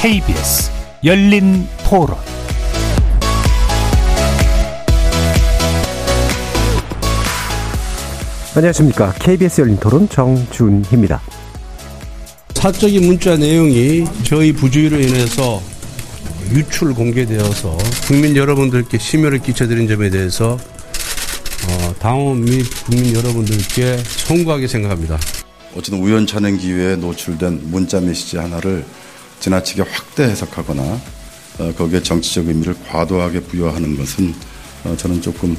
[0.00, 0.70] KBS
[1.02, 2.16] 열린 토론
[8.54, 9.12] 안녕하십니까.
[9.14, 11.20] KBS 열린 토론 정준희입니다.
[12.54, 15.60] 사적인 문자 내용이 저희 부주의로 인해서
[16.52, 17.76] 유출 공개되어서
[18.06, 20.52] 국민 여러분들께 심려를 끼쳐드린 점에 대해서
[21.68, 25.18] 어, 당원 및 국민 여러분들께 송구하게 생각합니다.
[25.74, 28.84] 어쨌든 우연찮은 기회에 노출된 문자 메시지 하나를
[29.40, 30.82] 지나치게 확대 해석하거나
[31.60, 34.34] 어, 거기에 정치적 의미를 과도하게 부여하는 것은
[34.84, 35.56] 어, 저는 조금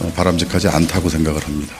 [0.00, 1.74] 어, 바람직하지 않다고 생각을 합니다.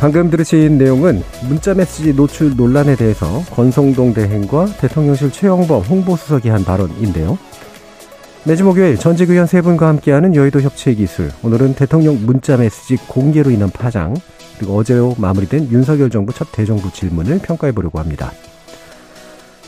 [0.00, 7.38] 방금 들으신 내용은 문자메시지 노출 논란에 대해서 권성동 대행과 대통령실 최영범 홍보수석이 한 발언인데요.
[8.44, 11.30] 매주 목요일 전직 의원 세 분과 함께하는 여의도 협치의 기술.
[11.44, 14.16] 오늘은 대통령 문자 메시지 공개로 인한 파장,
[14.58, 18.32] 그리고 어제로 마무리된 윤석열 정부 첫 대정부 질문을 평가해 보려고 합니다.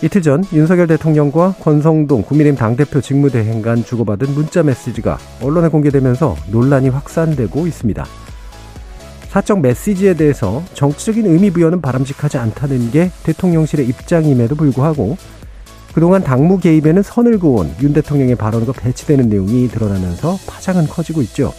[0.03, 6.89] 이틀 전 윤석열 대통령과 권성동 국민의힘 당대표 직무대행 간 주고받은 문자 메시지가 언론에 공개되면서 논란이
[6.89, 8.05] 확산되고 있습니다.
[9.29, 15.17] 사적 메시지에 대해서 정치적인 의미 부여는 바람직하지 않다는 게 대통령실의 입장임에도 불구하고
[15.95, 21.53] 그동안 당무 개입에는 선을 그은 윤 대통령의 발언과 배치되는 내용이 드러나면서 파장은 커지고 있죠.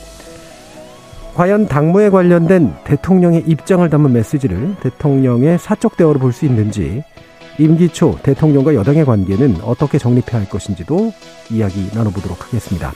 [1.36, 7.04] 과연 당무에 관련된 대통령의 입장을 담은 메시지를 대통령의 사적 대화로 볼 수 있는지
[7.58, 11.14] 임기 초 대통령과 여당의 관계는 어떻게 정립해야 할 것인지도
[11.50, 12.92] 이야기 나눠보도록 하겠습니다.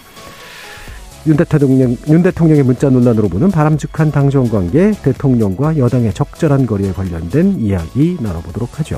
[1.28, 7.60] 윤 대통령, 윤 대통령의 문자 논란으로 보는 바람직한 당정 관계, 대통령과 여당의 적절한 거리에 관련된
[7.60, 8.98] 이야기 나눠보도록 하죠.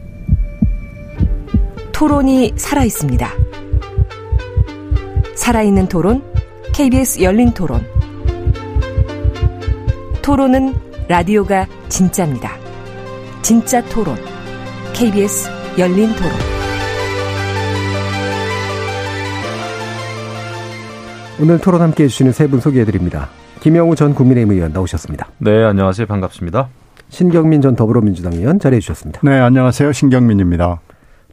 [2.01, 3.29] 토론이 살아 있습니다.
[5.35, 6.23] 살아있는 토론,
[6.73, 7.85] KBS 열린 토론.
[10.23, 10.73] 토론은
[11.07, 12.53] 라디오가 진짜입니다.
[13.43, 14.15] 진짜 토론,
[14.93, 15.47] KBS
[15.77, 16.31] 열린 토론.
[21.39, 23.29] 오늘 토론 함께 해주시는 세 분 소개해드립니다.
[23.59, 25.27] 김영우 전 국민의힘 의원 나오셨습니다.
[25.37, 26.07] 네, 안녕하세요.
[26.07, 26.67] 반갑습니다.
[27.09, 29.21] 신경민 전 더불어민주당 의원 자리해 주셨습니다.
[29.23, 29.91] 네, 안녕하세요.
[29.91, 30.79] 신경민입니다.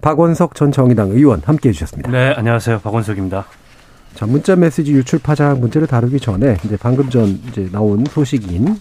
[0.01, 2.11] 박원석 전 정의당 의원 함께 해주셨습니다.
[2.11, 2.81] 네, 안녕하세요.
[2.81, 3.45] 박원석입니다.
[4.15, 8.77] 자, 문자 메시지 유출 파장 문제를 다루기 전에 이제 방금 전 이제 나온 소식인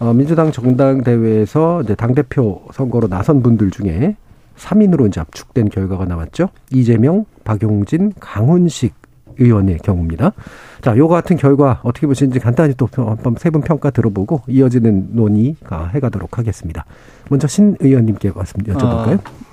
[0.00, 4.16] 어, 민주당 정당 대회에서 이제 당 대표 선거로 나선 분들 중에
[4.56, 6.48] 3인으로 이제 압축된 결과가 나왔죠.
[6.70, 8.94] 이재명, 박용진, 강훈식
[9.38, 10.32] 의원의 경우입니다.
[10.80, 15.88] 자, 요 같은 결과 어떻게 보시는지 간단히 또 한번 세 분 평가 들어보고 이어지는 논의가
[15.94, 16.84] 해가도록 하겠습니다.
[17.30, 19.18] 먼저 신 의원님께 말씀 여쭤볼까요?
[19.18, 19.43] 아,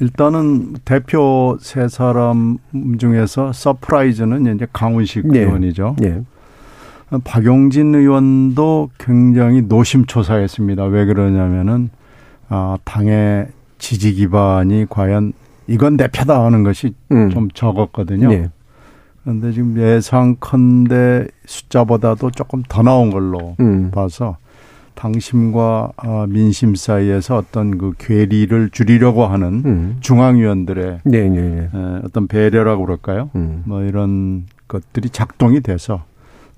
[0.00, 2.58] 일단은 대표 세 사람
[2.98, 5.40] 중에서 surprise는 이제 강훈식 네.
[5.40, 5.96] 의원이죠.
[5.98, 6.22] 네.
[7.24, 10.84] 박용진 의원도 굉장히 노심초사했습니다.
[10.84, 11.90] 왜 그러냐면은
[12.48, 13.48] 아, 당의
[13.78, 15.32] 지지 기반이 과연
[15.66, 17.30] 이건 대표다 하는 것이 음.
[17.30, 18.28] 좀 적었거든요.
[18.28, 18.50] 네.
[19.22, 23.90] 그런데 지금 예상컨대 숫자보다도 조금 더 나온 걸로 음.
[23.90, 24.36] 봐서
[24.96, 29.96] 당심과 어, 민심 사이에서 어떤 그 괴리를 줄이려고 하는 음.
[30.00, 31.68] 중앙위원들의 네, 네, 네.
[32.04, 33.30] 어떤 배려라고 그럴까요?
[33.36, 33.62] 음.
[33.66, 36.02] 뭐 이런 것들이 작동이 돼서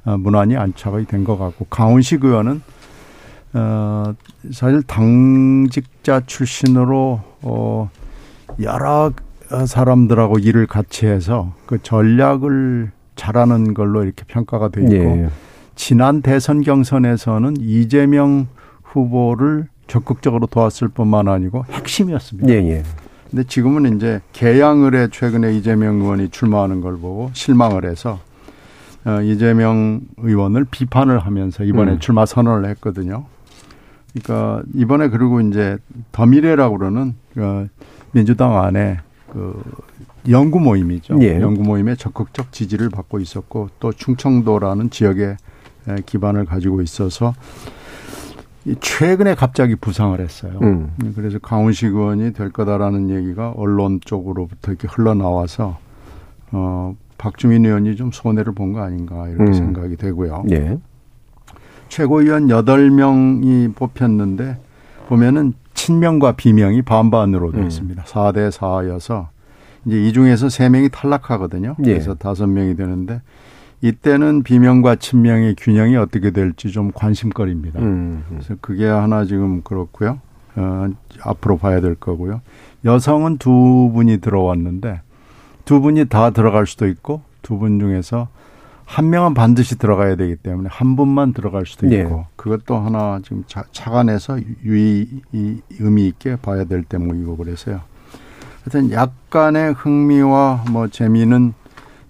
[0.06, 2.62] 어, 문안이 안착이 된 것 같고 강훈식 의원은
[3.54, 4.14] 어
[4.52, 7.90] 사실 당직자 출신으로 어
[8.60, 9.10] 여러
[9.66, 15.28] 사람들하고 일을 같이 해서 그 전략을 잘하는 걸로 이렇게 평가가 돼 있고 네.
[15.78, 18.48] 지난 대선 경선에서는 이재명
[18.82, 22.48] 후보를 적극적으로 도왔을 뿐만 아니고 핵심이었습니다.
[22.52, 22.82] 예, 예.
[23.30, 28.18] 근데 지금은 이제 개양을 해 최근에 이재명 의원이 출마하는 걸 보고 실망을 해서
[29.04, 31.98] 어, 이재명 의원을 비판을 하면서 이번에 음.
[32.00, 33.26] 출마 선언을 했거든요.
[34.12, 35.78] 그러니까 이번에 그리고 이제
[36.10, 37.66] 더미래라고 그러는 어,
[38.10, 38.98] 민주당 안에
[39.32, 39.62] 그
[40.28, 41.18] 연구 모임이죠.
[41.22, 41.40] 예.
[41.40, 45.36] 연구 모임에 적극적 지지를 받고 있었고 또 충청도라는 지역에
[46.06, 47.34] 기반을 가지고 있어서
[48.80, 50.58] 최근에 갑자기 부상을 했어요.
[50.62, 50.90] 음.
[51.14, 55.78] 그래서 강훈식 의원이 될 거다라는 얘기가 언론 쪽으로부터 이렇게 흘러나와서
[56.52, 59.52] 어 박주민 의원이 좀 손해를 본 거 아닌가 이렇게 음.
[59.54, 60.44] 생각이 되고요.
[60.50, 60.78] 예.
[61.88, 64.58] 최고위원 8명이 뽑혔는데
[65.08, 67.66] 보면은 친명과 비명이 반반으로 되어 음.
[67.68, 68.02] 있습니다.
[68.02, 68.04] 음.
[68.04, 69.28] 4대 4여서
[69.86, 71.76] 이제 이 중에서 3명이 탈락하거든요.
[71.80, 71.82] 예.
[71.84, 72.14] 그래서 예.
[72.14, 73.22] 5명이 되는데
[73.80, 77.80] 이때는 비명과 친명의 균형이 어떻게 될지 좀 관심거리입니다.
[77.80, 78.24] 음.
[78.28, 80.20] 그래서 그게 하나 지금 그렇고요.
[80.56, 80.88] 어,
[81.22, 82.40] 앞으로 봐야 될 거고요.
[82.84, 85.00] 여성은 두 분이 들어왔는데
[85.64, 88.28] 두 분이 다 들어갈 수도 있고 두 분 중에서
[88.84, 92.24] 한 명은 반드시 들어가야 되기 때문에 한 분만 들어갈 수도 있고 네.
[92.36, 97.80] 그것도 하나 지금 차, 차관해서 유의 이 의미 있게 봐야 될 대목이고 그래서요.
[98.64, 101.52] 하여튼 약간의 흥미와 뭐 재미는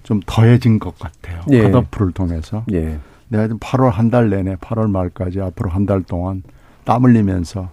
[0.03, 1.43] 좀 더해진 것 같아요.
[1.51, 1.71] 예.
[1.71, 2.65] 컷오프를 통해서.
[2.73, 2.99] 예.
[3.29, 6.43] 내가 8월 한 달 내내 8월 말까지 앞으로 한 달 동안
[6.85, 7.69] 땀 흘리면서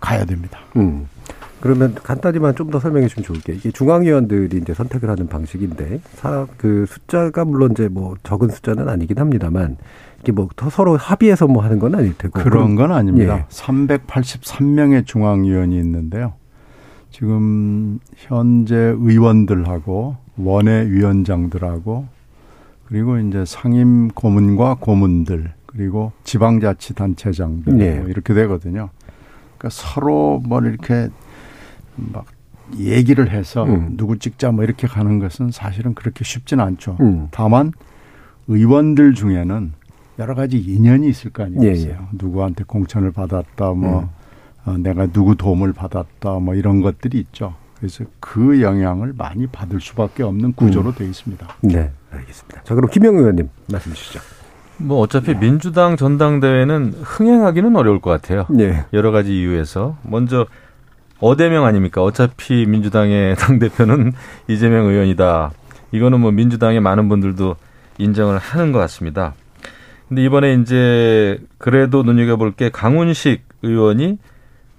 [0.00, 0.60] 가야 됩니다.
[0.76, 1.08] 음.
[1.60, 6.46] 그러면 간단히만 좀 더 설명해 주면 좋을 게 이게 중앙위원들이 이제 선택을 하는 방식인데 사,
[6.56, 9.76] 그 숫자가 물론 이제 뭐 적은 숫자는 아니긴 합니다만
[10.20, 13.38] 이게 뭐 서로 합의해서 뭐 하는 건 아닐 테고 그런 건 아닙니다.
[13.40, 13.44] 예.
[13.50, 16.32] 383명의 중앙위원이 있는데요.
[17.10, 22.06] 지금 현재 의원들하고 원외 위원장들하고
[22.86, 28.00] 그리고 이제 상임 고문과 고문들 그리고 지방자치단체장들 네.
[28.00, 28.90] 뭐 이렇게 되거든요.
[29.56, 31.08] 그러니까 서로 뭐 이렇게
[31.96, 32.26] 막
[32.76, 33.94] 얘기를 해서 음.
[33.96, 36.96] 누구 찍자 뭐 이렇게 가는 것은 사실은 그렇게 쉽지는 않죠.
[37.00, 37.28] 음.
[37.30, 37.72] 다만
[38.48, 39.72] 의원들 중에는
[40.18, 41.90] 여러 가지 인연이 있을 거 아니겠어요.
[41.90, 41.98] 예, 예.
[42.12, 44.08] 누구한테 공천을 받았다, 뭐 음.
[44.66, 47.54] 어, 내가 누구 도움을 받았다, 뭐 이런 것들이 있죠.
[47.80, 50.94] 그래서 그 영향을 많이 받을 수밖에 없는 구조로 음.
[50.94, 51.48] 되어 있습니다.
[51.62, 52.62] 네, 알겠습니다.
[52.62, 54.20] 자, 그럼 김영 의원님 말씀 주시죠.
[54.76, 58.46] 뭐 어차피 민주당 전당대회는 흥행하기는 어려울 것 같아요.
[58.50, 58.84] 네.
[58.92, 60.46] 여러 가지 이유에서 먼저
[61.20, 62.02] 어대명 아닙니까?
[62.02, 64.12] 어차피 민주당의 당 대표는
[64.48, 65.52] 이재명 의원이다.
[65.92, 67.56] 이거는 뭐 민주당의 많은 분들도
[67.98, 69.34] 인정을 하는 것 같습니다.
[70.08, 74.18] 근데 이번에 이제 그래도 눈여겨볼 게 강훈식 의원이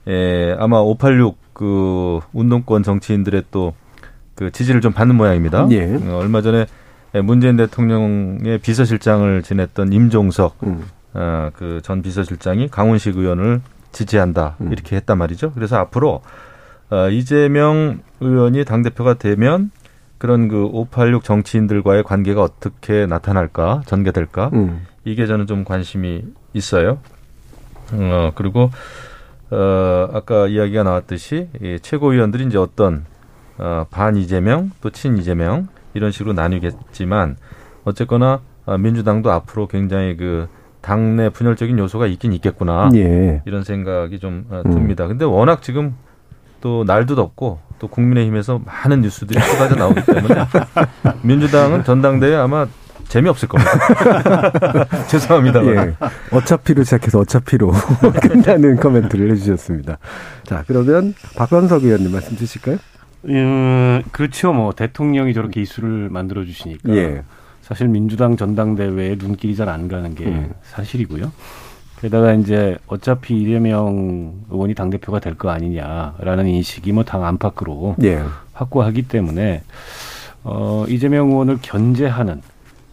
[0.08, 3.74] 에, 아마 586 그 운동권 정치인들의 또
[4.42, 5.68] 그 지지를 좀 받는 모양입니다.
[5.70, 5.84] 예.
[5.96, 6.66] 어, 얼마 전에
[7.24, 10.86] 문재인 대통령의 비서실장을 지냈던 임종석 음.
[11.14, 13.62] 어, 그전 비서실장이 강훈식 의원을
[13.92, 14.72] 지지한다 음.
[14.72, 15.52] 이렇게 했단 말이죠.
[15.54, 16.22] 그래서 앞으로
[16.90, 19.70] 어, 이재명 의원이 당 대표가 되면
[20.18, 24.88] 그런 그 586 정치인들과의 관계가 어떻게 나타날까 전개될까 음.
[25.06, 26.24] 이게 저는 좀 관심이
[26.54, 26.98] 있어요.
[27.94, 28.72] 어 그리고
[29.52, 33.06] 어, 아까 이야기가 나왔듯이 이 최고위원들이 이제 어떤
[33.58, 37.38] 어, 반 이재명 또 친 이재명 이런 식으로 나뉘겠지만
[37.84, 40.48] 어쨌거나 어, 민주당도 앞으로 굉장히 그
[40.82, 43.42] 당내 분열적인 요소가 있긴 있겠구나 예.
[43.46, 45.04] 이런 생각이 좀 어, 듭니다.
[45.06, 45.10] 음.
[45.10, 45.96] 근데 워낙 지금
[46.62, 50.36] 또 날도 덥고 또 국민의힘에서 많은 뉴스들이 쏟아져 나오기 때문에
[51.24, 52.68] 민주당은 전당대회 아마
[53.12, 53.72] 재미없을 겁니다.
[55.08, 55.66] 죄송합니다.
[55.66, 55.94] 예.
[56.32, 57.72] 어차피로 시작해서 어차피로
[58.24, 59.98] 끝나는 코멘트를 해주셨습니다.
[60.46, 62.78] 자, 그러면 박원석 의원님 말씀 주실까요?
[63.26, 64.54] 음, 그렇죠.
[64.54, 67.24] 뭐 대통령이 저렇게 이슈를 만들어 주시니까 예.
[67.62, 70.52] 사실 민주당 전당대회에 눈길이 잘 안 가는 게 음.
[70.64, 71.34] 사실이고요.
[72.00, 78.24] 게다가 이제 어차피 이재명 의원이 당 대표가 될 거 아니냐라는 인식이 뭐 당 안팎으로 예.
[78.54, 79.64] 확고하기 때문에
[80.44, 82.42] 어 이재명 의원을 견제하는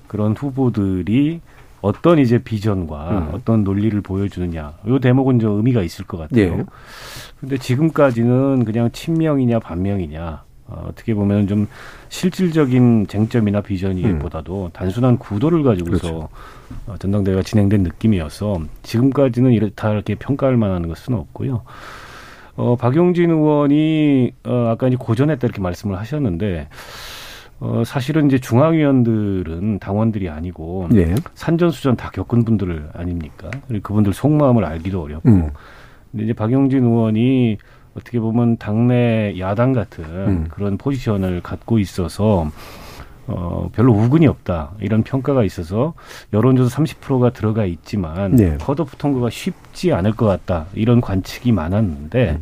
[0.08, 1.40] 그런 후보들이
[1.80, 3.30] 어떤 이제 비전과 음.
[3.34, 4.74] 어떤 논리를 보여주느냐.
[4.88, 6.42] 요 대목은 좀 의미가 있을 것 같아요.
[6.42, 6.64] 예.
[7.40, 10.42] 근데 지금까지는 그냥 친명이냐 반명이냐.
[10.70, 11.66] 어, 어떻게 보면 좀
[12.10, 14.70] 실질적인 쟁점이나 비전이보다도 음.
[14.72, 16.28] 단순한 구도를 가지고서 그렇죠.
[16.86, 21.62] 어, 전당대회가 진행된 느낌이어서 지금까지는 이렇다 이렇게 평가할 만한 것은 없고요.
[22.56, 26.68] 어, 박용진 의원이 어, 아까 이제 고전했다 이렇게 말씀을 하셨는데
[27.60, 31.14] 어, 사실은 이제 중앙위원들은 당원들이 아니고 예.
[31.34, 33.50] 산전수전 다 겪은 분들 아닙니까?
[33.82, 35.28] 그분들 속마음을 알기도 어렵고.
[35.28, 35.50] 음.
[36.10, 37.58] 근데 이제 박용진 의원이
[37.94, 40.48] 어떻게 보면 당내 야당 같은 음.
[40.50, 42.48] 그런 포지션을 갖고 있어서
[43.26, 44.70] 어, 별로 우근이 없다.
[44.80, 45.94] 이런 평가가 있어서
[46.32, 48.56] 여론조사 30%가 들어가 있지만 네.
[48.58, 50.66] 컷오프 통과가 쉽지 않을 것 같다.
[50.74, 52.40] 이런 관측이 많았는데 음.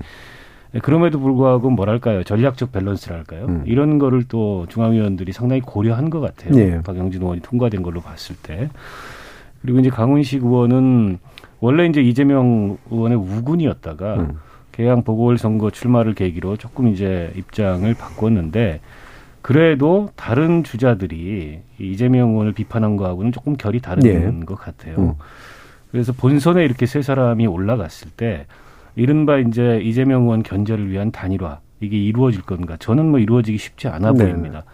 [0.77, 3.63] 네, 그럼에도 불구하고 뭐랄까요 전략적 밸런스랄까요 음.
[3.67, 6.53] 이런 거를 또 중앙위원들이 상당히 고려한 것 같아요.
[6.53, 6.83] 네.
[6.83, 8.69] 박영진 의원이 통과된 걸로 봤을 때
[9.63, 11.19] 그리고 이제 강훈식 의원은
[11.61, 14.33] 원래 이제 이재명 의원의 우군이었다가 음.
[14.73, 18.81] 개항 보궐선거 출마를 계기로 조금 이제 입장을 바꿨는데
[19.41, 24.45] 그래도 다른 주자들이 이재명 의원을 비판한 거하고는 조금 결이 다른 네.
[24.45, 24.97] 것 같아요.
[24.99, 25.15] 음.
[25.91, 28.45] 그래서 본선에 이렇게 세 사람이 올라갔을 때
[28.97, 32.77] 이른바 이제 이재명 의원 견제를 위한 단일화 이게 이루어질 건가?
[32.79, 34.25] 저는 뭐 이루어지기 쉽지 않아 네.
[34.25, 34.65] 보입니다.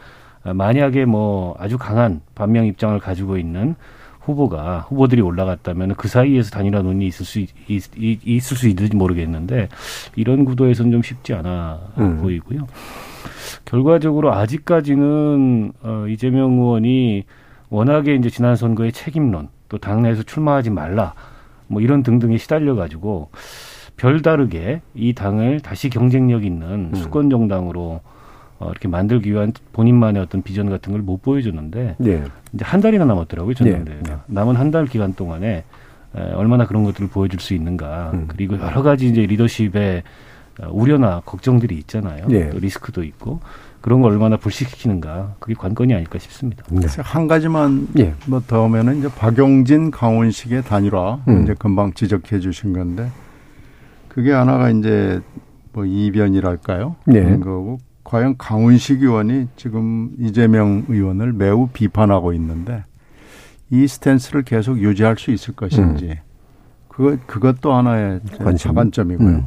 [0.44, 3.74] 아, 만약에 뭐 아주 강한 반명 입장을 가지고 있는
[4.20, 7.50] 후보가 후보들이 올라갔다면 그 사이에서 단일화 논의 있을 수 있,
[7.98, 9.68] 있을 수 있는지 모르겠는데
[10.14, 12.22] 이런 구도에서는 좀 쉽지 않아 음.
[12.22, 12.66] 보이고요.
[13.64, 17.24] 결과적으로 아직까지는 어, 이재명 의원이
[17.70, 21.14] 워낙에 이제 지난 선거의 책임론 또 당내에서 출마하지 말라
[21.66, 23.30] 뭐 이런 등등에 시달려 가지고
[23.96, 26.94] 별다르게 이 당을 다시 경쟁력 있는 음.
[26.94, 28.00] 수권 정당으로
[28.58, 32.24] 어, 이렇게 만들기 위한 본인만의 어떤 비전 같은 걸 못 보여줬는데 네.
[32.52, 34.16] 이제 한 달이나 남았더라고요 전당대회가 네.
[34.26, 35.64] 남은 한 달 기간 동안에
[36.14, 38.24] 에, 얼마나 그런 것들을 보여줄 수 있는가 음.
[38.28, 40.02] 그리고 여러 가지 이제 리더십의
[40.60, 42.50] 어, 우려나 걱정들이 있잖아요 네.
[42.50, 43.40] 또 리스크도 있고
[43.80, 46.62] 그런 걸 얼마나 불식시키는가 그게 관건이 아닐까 싶습니다.
[46.70, 46.86] 네.
[47.02, 48.14] 한 가지만 예.
[48.26, 51.42] 뭐더 하면은 이제 박용진 강원식의 단일화 음.
[51.42, 53.08] 이제 금방 지적해 주신 건데
[54.12, 55.22] 그게 하나가 이제
[55.72, 56.96] 뭐 이변이랄까요?
[57.06, 57.22] 네.
[57.22, 62.84] 그런 거고 과연 강훈식 의원이 지금 이재명 의원을 매우 비판하고 있는데
[63.70, 66.16] 이 스탠스를 계속 유지할 수 있을 것인지 음.
[66.88, 68.20] 그것 그것도 하나의
[68.74, 69.28] 관점이고요.
[69.28, 69.46] 음.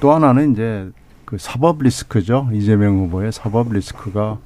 [0.00, 0.90] 또 하나는 이제
[1.24, 2.48] 그 사법 리스크죠.
[2.52, 4.38] 이재명 후보의 사법 리스크가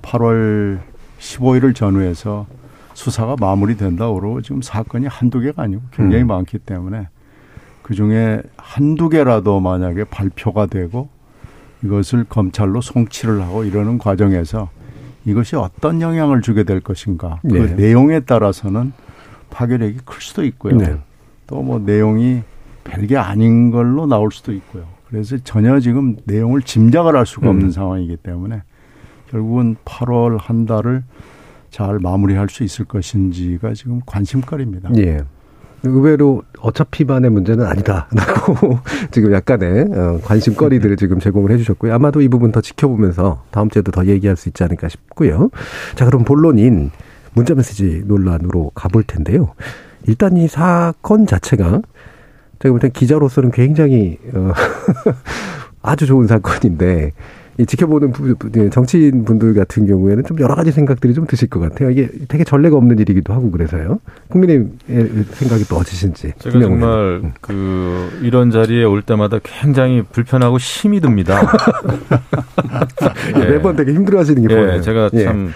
[0.00, 0.80] 8월
[1.18, 2.46] 15일을 전후해서
[2.94, 6.28] 수사가 마무리된다고 지금 사건이 한두 개가 아니고 굉장히 음.
[6.28, 7.08] 많기 때문에
[7.82, 11.08] 그 중에 한두 개라도 만약에 발표가 되고
[11.84, 14.70] 이것을 검찰로 송치를 하고 이러는 과정에서
[15.24, 17.40] 이것이 어떤 영향을 주게 될 것인가.
[17.42, 17.60] 그 네.
[17.60, 18.92] 그 내용에 따라서는
[19.50, 20.76] 파괴력이 클 수도 있고요.
[20.76, 20.96] 네.
[21.46, 22.42] 또뭐 내용이
[22.84, 24.84] 별게 아닌 걸로 나올 수도 있고요.
[25.08, 27.70] 그래서 전혀 지금 내용을 짐작을 할 수가 없는 음.
[27.70, 28.62] 상황이기 때문에
[29.30, 31.04] 결국은 8월 한 달을
[31.70, 34.90] 잘 마무리할 수 있을 것인지가 지금 관심거리입니다.
[34.98, 35.22] 예.
[35.84, 38.78] 의외로 어차피만의 문제는 아니다라고
[39.10, 41.92] 지금 약간의 어, 관심거리들을 지금 제공을 해주셨고요.
[41.94, 45.50] 아마도 이 부분 더 지켜보면서 다음 주에도 더 얘기할 수 있지 않을까 싶고요.
[45.96, 46.90] 자, 그럼 본론인
[47.34, 49.54] 문자메시지 논란으로 가볼 텐데요.
[50.06, 51.82] 일단 이 사건 자체가
[52.60, 54.52] 제가 볼 땐 기자로서는 굉장히 어,
[55.82, 57.12] 아주 좋은 사건인데 이
[57.58, 58.12] 지켜보는
[58.56, 61.90] 예, 정치인 분들 같은 경우에는 좀 여러 가지 생각들이 좀 드실 것 같아요.
[61.90, 64.00] 이게 되게 전례가 없는 일이기도 하고 그래서요.
[64.28, 66.32] 국민의힘의 생각이 또 어떠신지.
[66.38, 67.32] 제가 정말 음.
[67.40, 71.40] 그 이런 자리에 올 때마다 굉장히 불편하고 힘이 듭니다.
[73.36, 73.44] 예.
[73.44, 74.80] 매번 되게 힘들어하시는 게 예, 보여요.
[74.80, 75.24] 제가 예.
[75.24, 75.52] 참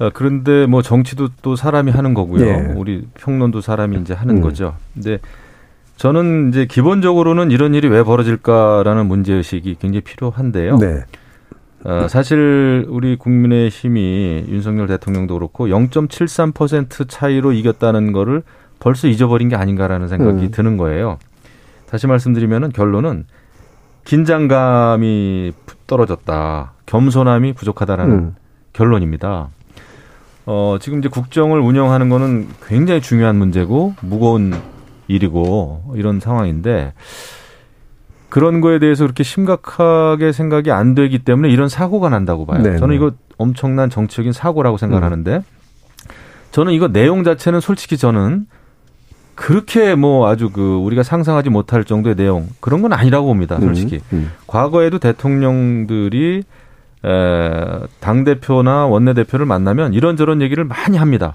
[0.00, 0.10] 예.
[0.12, 2.44] 그런데 뭐 정치도 또 사람이 하는 거고요.
[2.44, 2.72] 예.
[2.76, 4.40] 우리 평론도 사람이 이제 하는 음.
[4.42, 4.74] 거죠.
[4.94, 5.18] 근데
[5.96, 10.76] 저는 이제 기본적으로는 이런 일이 왜 벌어질까라는 문제의식이 굉장히 필요한데요.
[10.78, 11.04] 네.
[11.84, 18.42] 어, 사실 우리 국민의 힘이 윤석열 대통령도 그렇고 0.73% 차이로 이겼다는 거를
[18.78, 20.50] 벌써 잊어버린 게 아닌가라는 생각이 음.
[20.50, 21.18] 드는 거예요.
[21.88, 23.24] 다시 말씀드리면은 결론은
[24.04, 25.52] 긴장감이
[25.86, 26.72] 떨어졌다.
[26.86, 28.34] 겸손함이 부족하다라는 음.
[28.72, 29.48] 결론입니다.
[30.44, 34.54] 어, 지금 이제 국정을 운영하는 거는 굉장히 중요한 문제고 무거운
[35.08, 36.92] 일이고 이런 상황인데
[38.28, 42.62] 그런 거에 대해서 그렇게 심각하게 생각이 안 되기 때문에 이런 사고가 난다고 봐요.
[42.62, 42.78] 네네.
[42.78, 45.42] 저는 이거 엄청난 정치적인 사고라고 생각하는데 음.
[46.50, 48.46] 저는 이거 내용 자체는 솔직히 저는
[49.34, 53.60] 그렇게 뭐 아주 그 우리가 상상하지 못할 정도의 내용 그런 건 아니라고 봅니다.
[53.60, 54.30] 솔직히 음, 음.
[54.46, 56.42] 과거에도 대통령들이
[57.04, 57.50] 에,
[58.00, 61.34] 당 대표나 원내 대표를 만나면 이런저런 얘기를 많이 합니다.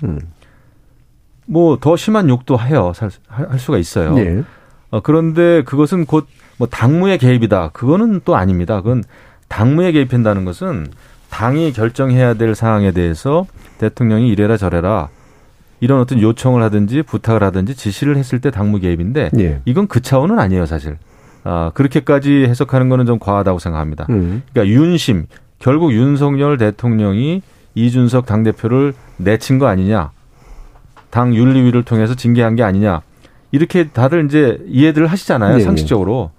[1.51, 1.53] 음.
[1.53, 2.93] 뭐더 심한 욕도 해요.
[3.27, 4.13] 할 수가 있어요.
[4.13, 4.43] 네.
[4.89, 6.27] 어, 그런데 그것은 곧
[6.61, 7.69] 뭐 당무의 개입이다.
[7.69, 8.81] 그거는 또 아닙니다.
[8.81, 9.03] 그건
[9.47, 10.85] 당무에 개입한다는 것은
[11.31, 13.47] 당이 결정해야 될 사항에 대해서
[13.79, 15.09] 대통령이 이래라 저래라
[15.79, 19.61] 이런 어떤 요청을 하든지 부탁을 하든지 지시를 했을 때 당무 개입인데 예.
[19.65, 20.99] 이건 그 차원은 아니에요 사실.
[21.43, 24.05] 아 그렇게까지 해석하는 거는 좀 과하다고 생각합니다.
[24.11, 24.43] 음.
[24.53, 25.25] 그러니까 윤심
[25.57, 27.41] 결국 윤석열 대통령이
[27.73, 30.11] 이준석 당 대표를 내친 거 아니냐
[31.11, 33.01] 당 윤리위를 통해서 징계한 게 아니냐.
[33.51, 35.57] 이렇게 다들 이제 이해들을 하시잖아요.
[35.57, 36.31] 네, 상식적으로.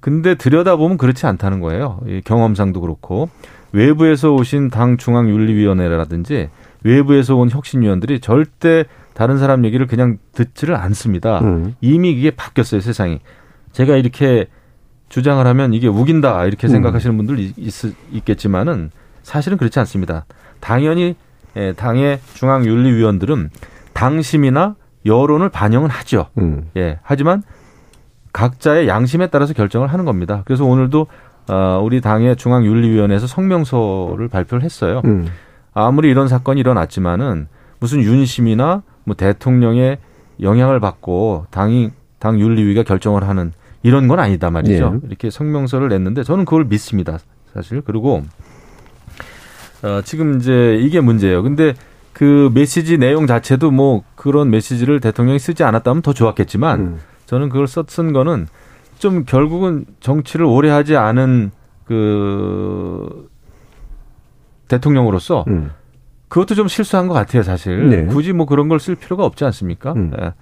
[0.00, 2.00] 근데 들여다보면 그렇지 않다는 거예요.
[2.24, 3.28] 경험상도 그렇고.
[3.72, 6.48] 외부에서 오신 당 중앙윤리위원회라든지
[6.82, 11.40] 외부에서 온 혁신위원들이 절대 다른 사람 얘기를 그냥 듣지를 않습니다.
[11.40, 11.74] 음.
[11.80, 13.20] 이미 이게 바뀌었어요, 세상이.
[13.72, 14.46] 제가 이렇게
[15.08, 16.70] 주장을 하면 이게 우긴다 이렇게 음.
[16.70, 17.54] 생각하시는 분들 있,
[18.12, 18.90] 있겠지만은
[19.22, 20.24] 사실은 그렇지 않습니다.
[20.60, 21.14] 당연히
[21.56, 23.50] 예, 당의 중앙윤리위원들은
[23.94, 26.26] 당심이나 여론을 반영은 하죠.
[26.38, 26.70] 음.
[26.76, 26.98] 예.
[27.02, 27.42] 하지만
[28.32, 30.42] 각자의 양심에 따라서 결정을 하는 겁니다.
[30.44, 31.06] 그래서 오늘도
[31.48, 35.02] 어, 우리 당의 중앙윤리위원회에서 성명서를 발표를 했어요.
[35.04, 35.28] 음.
[35.72, 37.48] 아무리 이런 사건이 일어났지만은
[37.80, 39.98] 무슨 윤심이나 뭐 대통령의
[40.40, 45.00] 영향을 받고 당이 당 윤리위가 결정을 하는 이런 건 아니다 말이죠.
[45.02, 45.06] 예.
[45.06, 47.18] 이렇게 성명서를 냈는데 저는 그걸 믿습니다.
[47.52, 48.22] 사실 그리고
[49.82, 51.42] 어, 지금 이제 이게 문제예요.
[51.42, 51.74] 근데
[52.14, 57.00] 그 메시지 내용 자체도 뭐 그런 메시지를 대통령이 쓰지 않았다면 더 좋았겠지만 음.
[57.26, 58.46] 저는 그걸 썼쓴 거는
[58.98, 61.50] 좀 결국은 정치를 오래 하지 않은
[61.84, 63.28] 그
[64.68, 65.70] 대통령으로서 음.
[66.28, 67.90] 그것도 좀 실수한 것 같아요, 사실.
[67.90, 68.04] 네.
[68.06, 69.92] 굳이 뭐 그런 걸 쓸 필요가 없지 않습니까?
[69.92, 70.10] 음.
[70.16, 70.32] 네.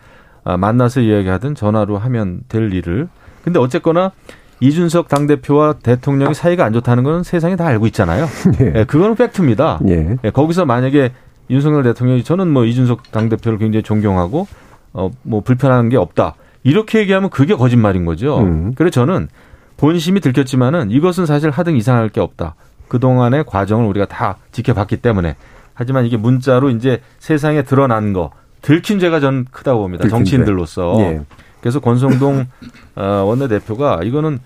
[0.45, 3.09] 아, 만나서 이야기하든 전화로 하면 될 일을.
[3.45, 4.12] 근데 어쨌거나
[4.61, 8.26] 이준석 당대표와 대통령이 사이가 안 좋다는 건 세상이 다 알고 있잖아요.
[8.59, 8.73] 네.
[8.73, 9.81] 네, 그거는 팩트입니다.
[9.83, 10.17] 네.
[10.23, 11.12] 네, 거기서 만약에
[11.50, 14.46] 윤석열 대통령이 저는 뭐 이준석 당대표를 굉장히 존경하고
[14.92, 16.34] 어, 뭐 불편한 게 없다.
[16.64, 18.38] 이렇게 얘기하면 그게 거짓말인 거죠.
[18.38, 18.72] 음.
[18.75, 19.28] 그래서 저는
[19.76, 22.54] 본심이 들켰지만은 이것은 사실 하등 이상할 게 없다.
[22.88, 25.37] 그동안의 과정을 우리가 다 지켜봤기 때문에.
[25.75, 28.30] 하지만 이게 문자로 이제 세상에 드러난 거
[28.61, 30.08] 들킨 죄가 전 크다고 봅니다.
[30.08, 30.96] 정치인들로서.
[31.00, 31.20] 예.
[31.61, 32.46] 그래서 권성동
[32.94, 34.38] 어, 원내대표가 이거는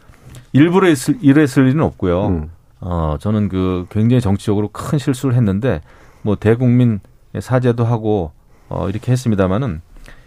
[0.53, 2.27] 일부러 했을, 이랬을 일은 없고요.
[2.29, 2.51] 음.
[2.81, 5.81] 어, 저는 그 굉장히 정치적으로 큰 실수를 했는데
[6.27, 6.99] 뭐 대국민
[7.39, 8.33] 사죄도 하고
[8.69, 9.81] 어, 이렇게 했습니다마는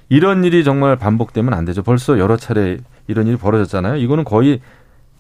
[0.08, 1.84] 이런 일이 정말 반복되면 안 되죠.
[1.84, 2.78] 벌써 여러 차례
[3.08, 3.98] 이런 일이 벌어졌잖아요.
[3.98, 4.62] 이거는 거의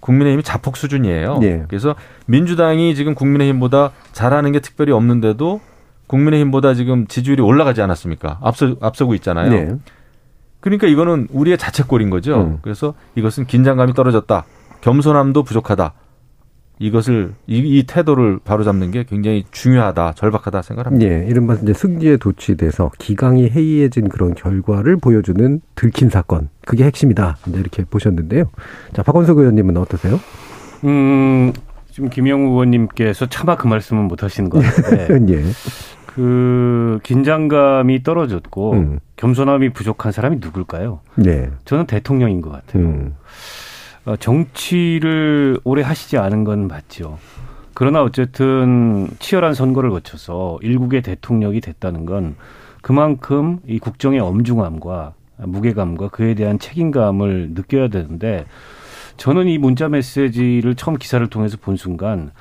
[0.01, 1.39] 국민의힘이 자폭 수준이에요.
[1.39, 1.65] 네.
[1.67, 1.95] 그래서
[2.25, 5.59] 민주당이 지금 국민의힘보다 잘하는 게 특별히 없는데도
[6.07, 8.39] 국민의힘보다 지금 지지율이 올라가지 않았습니까?
[8.41, 9.49] 앞서 앞서고 있잖아요.
[9.51, 9.75] 네.
[10.61, 12.35] 그러니까 이거는 우리의 자책골인 거죠.
[12.37, 12.59] 음.
[12.61, 14.45] 그래서 이것은 긴장감이 떨어졌다.
[14.81, 15.93] 겸손함도 부족하다.
[16.79, 21.05] 이것을 이, 이 태도를 바로잡는 게 굉장히 중요하다, 절박하다 생각합니다.
[21.05, 27.37] 예, 이른바 이제 승기에 도취돼서 기강이 해이해진 그런 결과를 보여주는 들킨 사건, 그게 핵심이다.
[27.47, 28.45] 이제 이렇게 보셨는데요.
[28.93, 30.19] 자, 박원석 의원님은 어떠세요?
[30.85, 31.51] 음,
[31.91, 35.07] 지금 김영우 의원님께서 차마 그 말씀은 못 하시는 것 같은데.
[35.35, 35.43] 예.
[36.05, 38.99] 그 긴장감이 떨어졌고 음.
[39.15, 41.01] 겸손함이 부족한 사람이 누굴까요?
[41.15, 41.49] 네.
[41.65, 42.83] 저는 대통령인 것 같아요.
[42.83, 43.15] 음.
[44.09, 47.19] 어, 정치를 오래 하시지 않은 건 맞죠.
[47.75, 52.35] 그러나 어쨌든 치열한 선거를 거쳐서 일국의 대통령이 됐다는 건
[52.81, 58.45] 그만큼 이 국정의 엄중함과 무게감과 그에 대한 책임감을 느껴야 되는데
[59.17, 62.31] 저는 이 문자 메시지를 처음 기사를 통해서 본 순간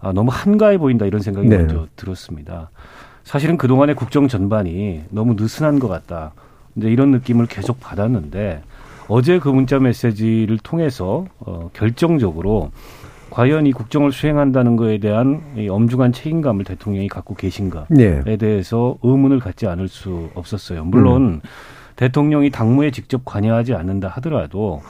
[0.00, 1.58] 아, 너무 한가해 보인다 이런 생각이 네.
[1.58, 2.70] 먼저 들었습니다.
[3.22, 6.32] 사실은 그동안의 국정 전반이 너무 느슨한 것 같다.
[6.74, 8.62] 이제 이런 느낌을 계속 받았는데
[9.08, 12.70] 어제 그 문자 메시지를 통해서 어, 결정적으로
[13.30, 18.36] 과연 이 국정을 수행한다는 것에 대한 이 엄중한 책임감을 대통령이 갖고 계신가에 네.
[18.36, 20.84] 대해서 의문을 갖지 않을 수 없었어요.
[20.84, 21.40] 물론 음.
[21.96, 24.82] 대통령이 당무에 직접 관여하지 않는다 하더라도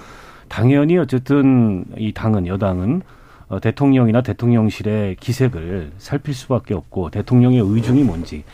[0.49, 3.03] 당연히 어쨌든 이 당은 여당은
[3.49, 8.45] 어, 대통령이나 대통령실의 기색을 살필 수밖에 없고 대통령의 의중이 뭔지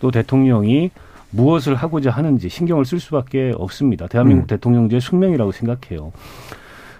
[0.00, 0.90] 또 대통령이
[1.34, 4.06] 무엇을 하고자 하는지 신경을 쓸 수밖에 없습니다.
[4.06, 4.46] 대한민국 음.
[4.46, 6.12] 대통령제의 숙명이라고 생각해요.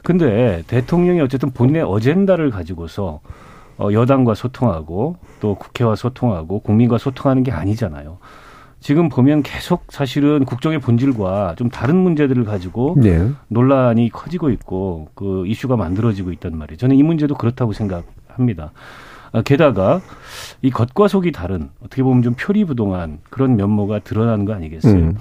[0.02, 3.20] 근데 대통령이 어쨌든 본인의 어젠다를 가지고서
[3.78, 8.18] 어, 여당과 소통하고 또 국회와 소통하고 국민과 소통하는 게 아니잖아요.
[8.80, 13.30] 지금 보면 계속 사실은 국정의 본질과 좀 다른 문제들을 가지고 네.
[13.48, 16.76] 논란이 커지고 있고 그 이슈가 만들어지고 있단 말이에요.
[16.76, 18.72] 저는 이 문제도 그렇다고 생각합니다.
[19.34, 20.00] 아, 게다가
[20.62, 24.94] 이 겉과 속이 다른 어떻게 보면 좀 표리부동한 그런 면모가 드러나는 거 아니겠어요?
[24.94, 25.16] 음.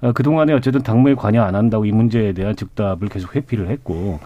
[0.00, 4.20] 아, 그동안에 어쨌든 당무에 관여 안 한다고 이 문제에 대한 즉답을 계속 회피를 했고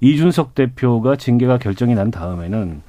[0.00, 2.82] 이준석 대표가 징계가 결정이 난 다음에는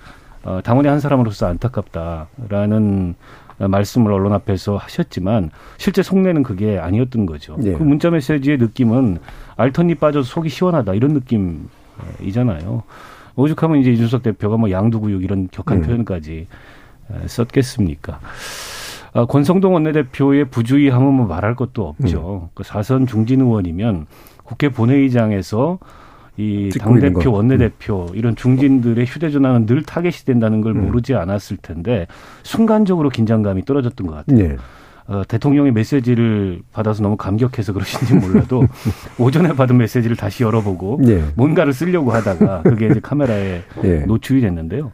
[0.43, 3.15] 어, 당원의 한 사람으로서 안타깝다라는
[3.57, 7.57] 말씀을 언론 앞에서 하셨지만 실제 속내는 그게 아니었던 거죠.
[7.59, 7.73] 네.
[7.73, 9.17] 그 문자 메시지의 느낌은
[9.57, 12.83] 알턴니 빠져서 속이 시원하다 이런 느낌이잖아요.
[13.39, 15.81] 오죽하면 이제 이준석 대표가 뭐 양두구육 이런 격한 음.
[15.83, 16.47] 표현까지
[17.27, 18.19] 썼겠습니까?
[19.13, 22.43] 아, 권성동 원내대표의 부주의함은 뭐 말할 것도 없죠.
[22.43, 22.49] 음.
[22.53, 24.05] 그 사선 중진 의원이면
[24.43, 25.79] 국회 본회의장에서
[26.37, 28.15] 이 당대표, 원내대표 음.
[28.15, 30.85] 이런 중진들의 휴대전화는 늘 타겟이 된다는 걸 음.
[30.85, 32.07] 모르지 않았을 텐데
[32.43, 34.37] 순간적으로 긴장감이 떨어졌던 것 같아요.
[34.37, 34.57] 네.
[35.09, 38.63] 어, 대통령의 메시지를 받아서 너무 감격해서 그러신지 몰라도
[39.17, 41.23] 오전에 받은 메시지를 다시 열어보고 네.
[41.35, 44.05] 뭔가를 쓰려고 하다가 그게 이제 카메라에 네.
[44.05, 44.91] 노출이 됐는데요.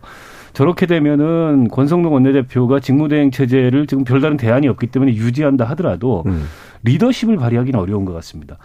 [0.54, 6.46] 저렇게 되면은 권성동 원내대표가 직무대행 체제를 지금 별다른 대안이 없기 때문에 유지한다 하더라도 음.
[6.84, 8.58] 리더십을 발휘하기는 어려운 것 같습니다.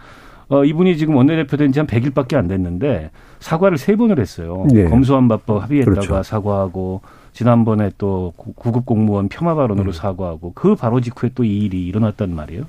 [0.51, 4.65] 어, 이분이 지금 원내대표 된 지 한 100일밖에 안 됐는데 사과를 세 번을 했어요.
[4.73, 4.85] 네.
[4.85, 6.23] 검수완박법 합의했다가 그렇죠.
[6.23, 7.01] 사과하고
[7.33, 9.93] 지난번에 또 구급 공무원 폄하 발언으로 음.
[9.93, 12.63] 사과하고 그 바로 직후에 또 이 일이 일어났단 말이에요.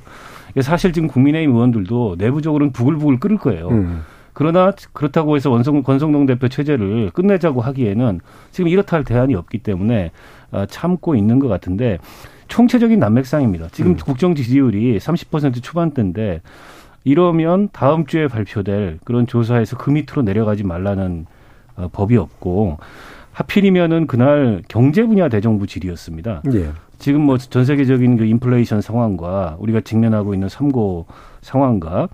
[0.61, 3.69] 사실 지금 국민의힘 의원들도 내부적으로는 부글부글 끓을 거예요.
[3.69, 4.03] 음.
[4.35, 10.11] 그러나 그렇다고 해서 원성 권성동 대표 체제를 끝내자고 하기에는 지금 이렇다 할 대안이 없기 때문에
[10.53, 11.99] 어, 참고 있는 것 같은데
[12.49, 13.69] 총체적인 난맥상입니다.
[13.73, 13.97] 지금 음.
[13.97, 16.41] 국정 지지율이 30% 초반대인데
[17.05, 21.27] 이러면 다음 주에 발표될 그런 조사에서 그 밑으로 내려가지 말라는
[21.77, 22.79] 어, 법이 없고
[23.33, 26.43] 하필이면은 그날 경제 분야 대정부 질의였습니다.
[26.55, 26.71] 예.
[26.99, 31.07] 지금 뭐 전 세계적인 그 인플레이션 상황과 우리가 직면하고 있는 삼고
[31.41, 32.09] 상황과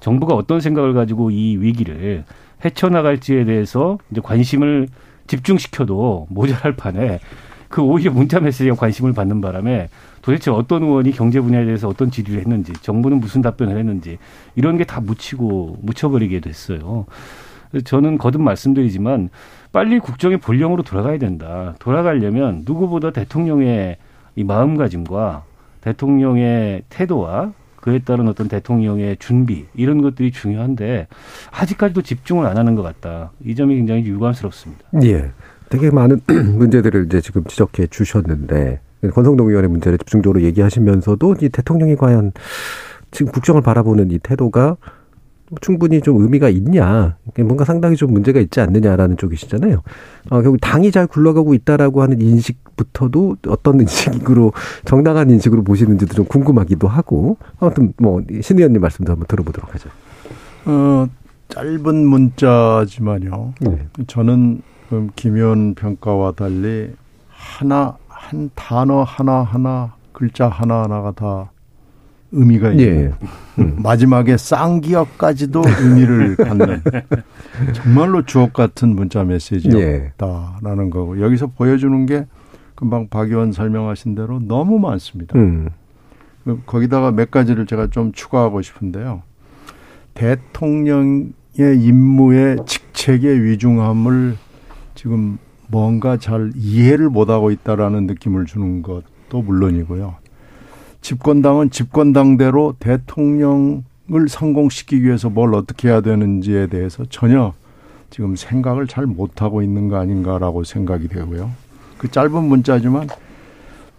[0.00, 2.24] 정부가 어떤 생각을 가지고 이 위기를
[2.64, 4.88] 헤쳐나갈지에 대해서 이제 관심을
[5.28, 7.20] 집중시켜도 모자랄 판에
[7.68, 9.88] 그 오히려 문자 메시지에 관심을 받는 바람에
[10.22, 14.18] 도대체 어떤 의원이 경제 분야에 대해서 어떤 질의를 했는지 정부는 무슨 답변을 했는지
[14.54, 17.06] 이런 게 다 묻히고 묻혀버리게 됐어요.
[17.84, 19.30] 저는 거듭 말씀드리지만
[19.72, 21.74] 빨리 국정의 본령으로 돌아가야 된다.
[21.78, 23.96] 돌아가려면 누구보다 대통령의
[24.36, 25.44] 이 마음가짐과
[25.80, 31.08] 대통령의 태도와 그에 따른 어떤 대통령의 준비 이런 것들이 중요한데
[31.50, 33.32] 아직까지도 집중을 안 하는 것 같다.
[33.44, 34.84] 이 점이 굉장히 유감스럽습니다.
[35.04, 35.30] 예.
[35.68, 36.20] 되게 많은
[36.58, 42.32] 문제들을 이제 지금 지적해 주셨는데 권성동 의원의 문제를 집중적으로 얘기하시면서도 이 대통령이 과연
[43.10, 44.76] 지금 국정을 바라보는 이 태도가
[45.60, 49.82] 충분히 좀 의미가 있냐, 뭔가 상당히 좀 문제가 있지 않느냐라는 쪽이시잖아요.
[50.30, 54.52] 어, 결국 당이 잘 굴러가고 있다라고 하는 인식부터도 어떤 인식으로
[54.86, 59.90] 정당한 인식으로 보시는지도 좀 궁금하기도 하고 아무튼 뭐신 의원님 말씀도 한번 들어보도록 하죠.
[60.64, 61.06] 어,
[61.48, 63.54] 짧은 문자지만요.
[63.60, 63.86] 네.
[64.06, 64.62] 저는
[65.16, 66.92] 김 의원 평가와 달리
[67.28, 71.50] 하나 한 단어 하나 하나 글자 하나 하나가 다
[72.30, 73.12] 의미가 있는 예.
[73.60, 73.76] 음.
[73.82, 76.82] 마지막에 쌍기역까지도 의미를 갖는
[77.74, 80.90] 정말로 주옥 같은 문자 메시지였다라는 예.
[80.90, 82.26] 거고 여기서 보여주는 게
[82.76, 85.36] 금방 박 의원 설명하신 대로 너무 많습니다.
[85.36, 85.68] 음.
[86.44, 89.22] 그 거기다가 몇 가지를 제가 좀 추가하고 싶은데요.
[90.14, 94.36] 대통령의 임무의 직책의 위중함을
[94.94, 95.38] 지금
[95.72, 100.14] 뭔가 잘 이해를 못하고 있다라는 느낌을 주는 것도 물론이고요.
[101.00, 107.54] 집권당은 집권당대로 대통령을 성공시키기 위해서 뭘 어떻게 해야 되는지에 대해서 전혀
[108.10, 111.50] 지금 생각을 잘 못하고 있는 거 아닌가라고 생각이 되고요.
[111.96, 113.08] 그 짧은 문자지만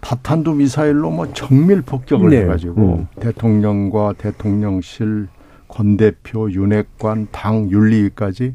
[0.00, 2.42] 다탄두 미사일로 뭐 정밀 폭격을 네.
[2.42, 3.06] 해가지고 음.
[3.18, 5.26] 대통령과 대통령실
[5.66, 8.54] 권 대표 윤핵관 당 윤리위까지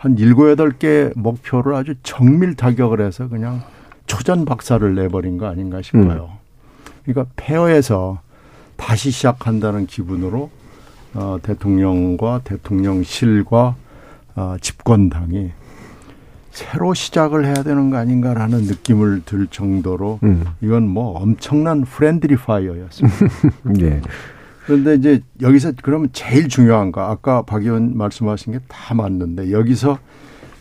[0.00, 3.60] 한 일곱 여덟 개 목표를 아주 정밀 타격을 해서 그냥
[4.06, 6.30] 초전 박살을 내버린 거 아닌가 싶어요.
[6.32, 6.90] 음.
[7.04, 8.22] 그러니까 폐허에서
[8.78, 10.48] 다시 시작한다는 기분으로
[11.12, 13.74] 어, 대통령과 대통령실과
[14.36, 15.50] 어, 집권당이
[16.50, 20.46] 새로 시작을 해야 되는 거 아닌가라는 느낌을 들 정도로 음.
[20.62, 23.26] 이건 뭐 엄청난 friendly fire였습니다.
[23.80, 24.00] 예.
[24.70, 29.98] 그런데 이제 여기서 그러면 제일 중요한 거 아까 박 의원 말씀하신 게 다 맞는데 여기서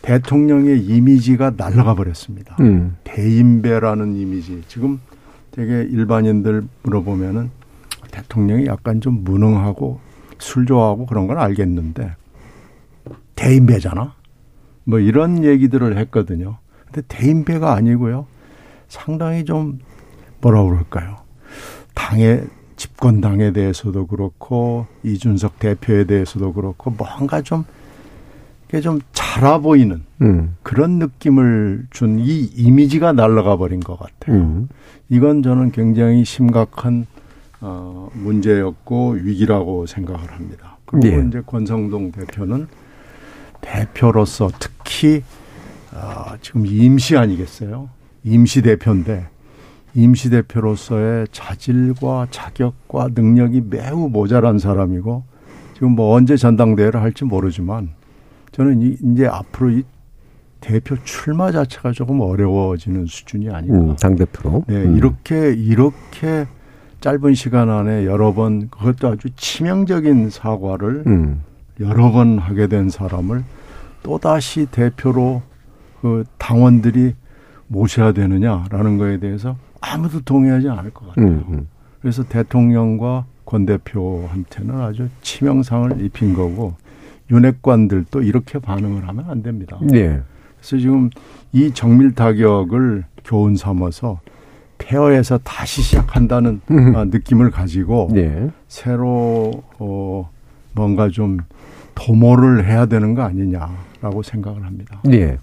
[0.02, 2.56] 대통령의 이미지가 날아가 버렸습니다.
[2.60, 2.98] 음.
[3.04, 4.64] 대인배라는 이미지.
[4.68, 5.00] 지금
[5.52, 7.52] 되게 일반인들 물어보면은
[8.10, 10.00] 대통령이 약간 좀 무능하고
[10.40, 12.16] 술 좋아하고 그런 건 알겠는데
[13.36, 14.16] 대인배잖아.
[14.86, 16.58] 뭐 이런 얘기들을 했거든요.
[16.86, 18.26] 근데 대인배가 아니고요.
[18.88, 19.78] 상당히 좀
[20.42, 21.18] 뭐라 그럴까요?
[21.94, 22.48] 당의
[22.80, 27.66] 집권당에 대해서도 그렇고 이준석 대표에 대해서도 그렇고 뭔가 좀
[28.70, 30.56] 이게 좀 자라 보이는 음.
[30.64, 34.36] 그런 느낌을 준 이 이미지가 날아가 버린 것 같아요.
[34.38, 34.70] 음.
[35.10, 37.06] 이건 저는 굉장히 심각한
[37.60, 40.78] 어, 문제였고 위기라고 생각을 합니다.
[40.86, 41.28] 그리고 예.
[41.28, 42.68] 이제 권성동 대표는
[43.60, 45.24] 대표로서 특히
[45.94, 47.90] 어, 지금 임시 아니겠어요?
[48.24, 49.28] 임시 대표인데
[49.96, 55.24] 임시 대표로서의 자질과 자격과 능력이 매우 모자란 사람이고
[55.74, 57.90] 지금 뭐 언제 전당대회를 할지 모르지만
[58.52, 59.84] 저는 이제 앞으로 이
[60.60, 63.78] 대표 출마 자체가 조금 어려워지는 수준이 아닌가.
[63.78, 64.66] 음, 당 대표로.
[64.68, 64.98] 네, 음.
[64.98, 66.48] 이렇게 이렇게
[67.00, 71.44] 짧은 시간 안에 여러 번 그것도 아주 치명적인 사과를 음.
[71.80, 73.44] 여러 번 하게 된 사람을
[74.04, 75.42] 또 다시 대표로
[76.02, 77.14] 그 당원들이
[77.68, 81.26] 모셔야 되느냐라는 거에 대해서 아무도 동의하지 않을 것 같아요.
[81.26, 81.68] 음, 음.
[82.02, 86.76] 그래서 대통령과 권 대표한테는 아주 치명상을 입힌 거고
[87.32, 89.78] 윤핵관들도 이렇게 반응을 하면 안 됩니다.
[89.82, 90.22] 네.
[90.58, 91.10] 그래서 지금
[91.52, 94.20] 이 정밀 타격을 교훈 삼아서
[94.78, 96.96] 폐허에서 다시 시작한다는 음.
[96.96, 98.50] 아, 느낌을 가지고 네.
[98.68, 100.30] 새로 어
[100.74, 101.40] 뭔가 좀
[101.96, 105.02] 도모를 해야 되는 거 아니냐라고 생각을 합니다.
[105.04, 105.38] 네.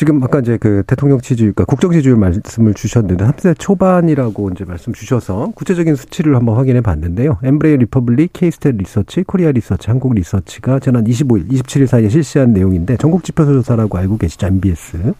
[0.00, 4.94] 지금 아까 이제 그 대통령 지지율, 그러니까 국정 지지율 말씀을 주셨는데 3세 초반이라고 이제 말씀
[4.94, 7.36] 주셔서 구체적인 수치를 한번 확인해 봤는데요.
[7.42, 13.24] 엠브레인 퍼블릭, 케이스탯 리서치, 코리아 리서치, 한국 리서치가 지난 25일, 27일 사이에 실시한 내용인데 전국
[13.24, 14.46] 지표 조사라고 알고 계시죠?
[14.46, 15.12] NBS.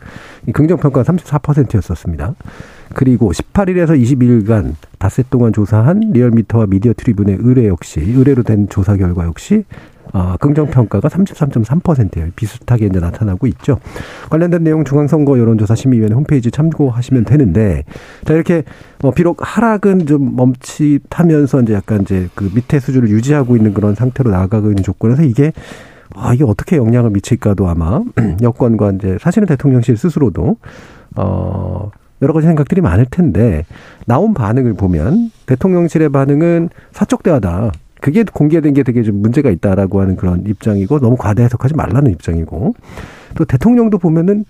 [0.54, 2.34] 긍정 평가 34%였었습니다.
[2.94, 9.26] 그리고 18일에서 22일간 닷새 동안 조사한 리얼미터와 미디어 트리뷴의 의뢰 역시 의뢰로 된 조사 결과
[9.26, 9.64] 역시
[10.12, 12.30] 아, 긍정평가가 33.3%예요.
[12.36, 13.78] 비슷하게 이제 나타나고 있죠.
[14.30, 17.84] 관련된 내용 중앙선거 여론조사 심의위원회 홈페이지 참고하시면 되는데,
[18.24, 18.64] 자, 이렇게,
[19.00, 24.30] 뭐, 비록 하락은 좀 멈칫하면서 이제 약간 이제 그 밑에 수준을 유지하고 있는 그런 상태로
[24.30, 25.52] 나아가고 있는 조건에서 이게
[26.14, 28.02] 아, 이게 어떻게 영향을 미칠까도 아마
[28.42, 30.56] 여권과 이제 사실은 대통령실 스스로도
[31.16, 31.90] 어
[32.22, 33.64] 여러 가지 생각들이 많을 텐데
[34.06, 37.72] 나온 반응을 보면 대통령실의 반응은 사적 대화다.
[38.00, 42.74] 그게 공개된 게 되게 좀 문제가 있다라고 하는 그런 입장이고 너무 과대 해석하지 말라는 입장이고
[43.36, 44.44] 또 대통령도 보면은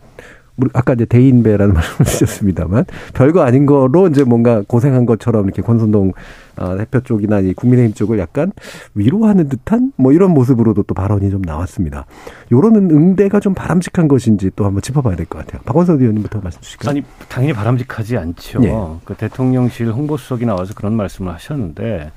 [0.74, 2.84] 아까 이제 대인배라는 말씀을 주셨습니다만
[3.14, 6.12] 별거 아닌 거로 이제 뭔가 고생한 것처럼 이렇게 권선동
[6.58, 8.52] 어, 대표 쪽이나 이 국민의힘 쪽을 약간
[8.94, 12.04] 위로하는 듯한 뭐 이런 모습으로도 또 발언이 좀 나왔습니다.
[12.52, 15.62] 요런 응대가 좀 바람직한 것인지 또 한번 짚어봐야 될 것 같아요.
[15.64, 16.90] 박원석 의원님부터 말씀 주실까요?
[16.90, 18.62] 아니 당연히 바람직하지 않죠.
[18.64, 18.74] 예.
[19.06, 22.10] 그 대통령실 홍보수석이 나와서 그런 말씀을 하셨는데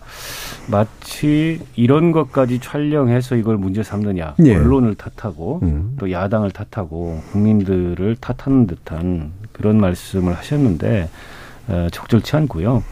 [0.68, 4.56] 마치 이런 것까지 촬영해서 이걸 문제 삼느냐 예.
[4.56, 5.96] 언론을 탓하고 음.
[6.00, 11.10] 또 야당을 탓하고 국민들을 탓하는 듯한 그런 말씀을 하셨는데
[11.68, 12.84] 어, 적절치 않고요.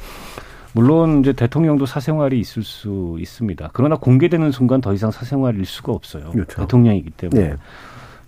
[0.74, 3.72] 물론 이제 대통령도 사생활이 있을 수 있습니다.
[3.74, 6.32] 그러나 공개되는 순간 더 이상 사생활일 수가 없어요.
[6.32, 6.62] 그렇죠.
[6.62, 7.50] 대통령이기 때문에.
[7.50, 7.56] 네.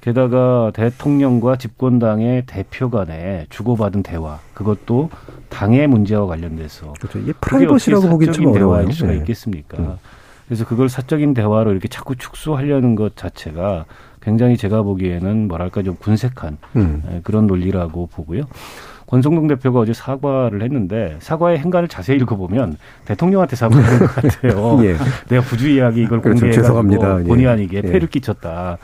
[0.01, 5.09] 게다가 대통령과 집권당의 대표 간에 주고받은 대화, 그것도
[5.53, 7.19] 당의 문제와 관련돼서 그렇죠.
[7.19, 8.91] 이게 프라이버시라고 보기 좀 어려워요.
[8.91, 9.17] 수가 네.
[9.19, 9.77] 있겠습니까?
[9.77, 9.95] 음.
[10.47, 13.85] 그래서 그걸 사적인 대화로 이렇게 자꾸 축소하려는 것 자체가
[14.21, 17.03] 굉장히 제가 보기에는 뭐랄까 좀 군색한 음.
[17.11, 18.43] 예, 그런 논리라고 보고요.
[19.07, 24.79] 권성동 대표가 어제 사과를 했는데 사과의 행간을 자세히 읽어보면 대통령한테 사과한 것 같아요.
[24.85, 24.95] 예.
[25.29, 26.41] 내가 부주의하게 이걸 그렇죠.
[26.41, 27.23] 공개해서 예.
[27.23, 27.81] 본의 아니게 예.
[27.81, 28.79] 폐를 끼쳤다.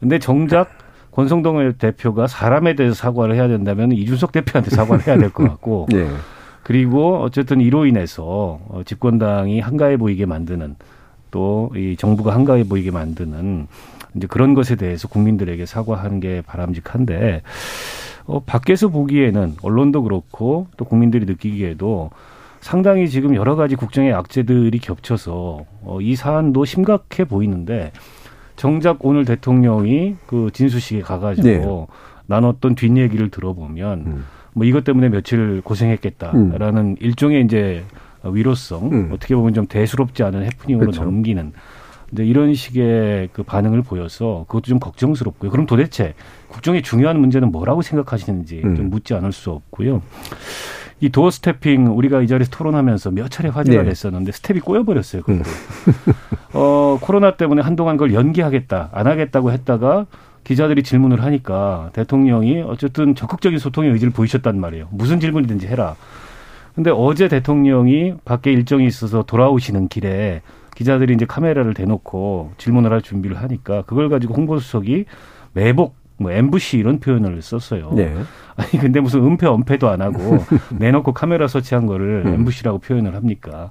[0.00, 0.75] 근데 정작
[1.16, 6.08] 권성동 대표가 사람에 대해서 사과를 해야 된다면 이준석 대표한테 사과를 해야 될 것 같고 예.
[6.62, 10.76] 그리고 어쨌든 이로 인해서 어, 집권당이 한가해 보이게 만드는
[11.30, 13.66] 또 이 정부가 한가해 보이게 만드는
[14.14, 17.42] 이제 그런 것에 대해서 국민들에게 사과하는 게 바람직한데
[18.26, 22.10] 어, 밖에서 보기에는 언론도 그렇고 또 국민들이 느끼기에도
[22.60, 27.92] 상당히 지금 여러 가지 국정의 악재들이 겹쳐서 어, 이 사안도 심각해 보이는데
[28.56, 31.86] 정작 오늘 대통령이 그 진수식에 가가지고 네.
[32.26, 34.24] 나눴던 뒷얘기를 들어보면 음.
[34.54, 36.96] 뭐 이것 때문에 며칠 고생했겠다라는 음.
[36.98, 37.84] 일종의 이제
[38.24, 39.10] 위로성 음.
[39.12, 41.04] 어떻게 보면 좀 대수롭지 않은 해프닝으로 그렇죠.
[41.04, 41.52] 넘기는
[42.12, 45.50] 이제 이런 식의 그 반응을 보여서 그것도 좀 걱정스럽고요.
[45.50, 46.14] 그럼 도대체
[46.48, 48.76] 국정의 중요한 문제는 뭐라고 생각하시는지 음.
[48.76, 50.02] 좀 묻지 않을 수 없고요.
[51.00, 53.88] 이 doorstepping 우리가 이 자리에서 토론하면서 몇 차례 화제가 네.
[53.90, 55.22] 됐었는데 스텝이 꼬여버렸어요.
[55.22, 55.44] 그것도.
[55.48, 56.12] 음.
[56.54, 60.06] 어, 코로나 때문에 한동안 그걸 연기하겠다, 안 하겠다고 했다가
[60.44, 64.88] 기자들이 질문을 하니까 대통령이 어쨌든 적극적인 소통의 의지를 보이셨단 말이에요.
[64.90, 65.96] 무슨 질문이든지 해라.
[66.74, 70.42] 근데 어제 대통령이 밖에 일정이 있어서 돌아오시는 길에
[70.76, 75.06] 기자들이 이제 카메라를 대놓고 질문을 할 준비를 하니까 그걸 가지고 홍보수석이
[75.52, 77.92] 매복 뭐 엠부시 이런 표현을 썼어요.
[77.94, 78.14] 네.
[78.56, 80.38] 아니 근데 무슨 은폐 은폐도 안 하고
[80.78, 82.34] 내놓고 카메라 설치한 거를 음.
[82.34, 83.70] 엠부시라고 표현을 합니까?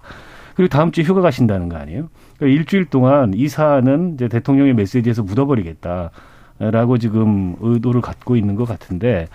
[0.56, 2.10] 그리고 다음 주에 휴가 가신다는 거 아니에요?
[2.38, 9.28] 그러니까 일주일 동안 이 사안은 이제 대통령의 메시지에서 묻어버리겠다라고 지금 의도를 갖고 있는 것 같은데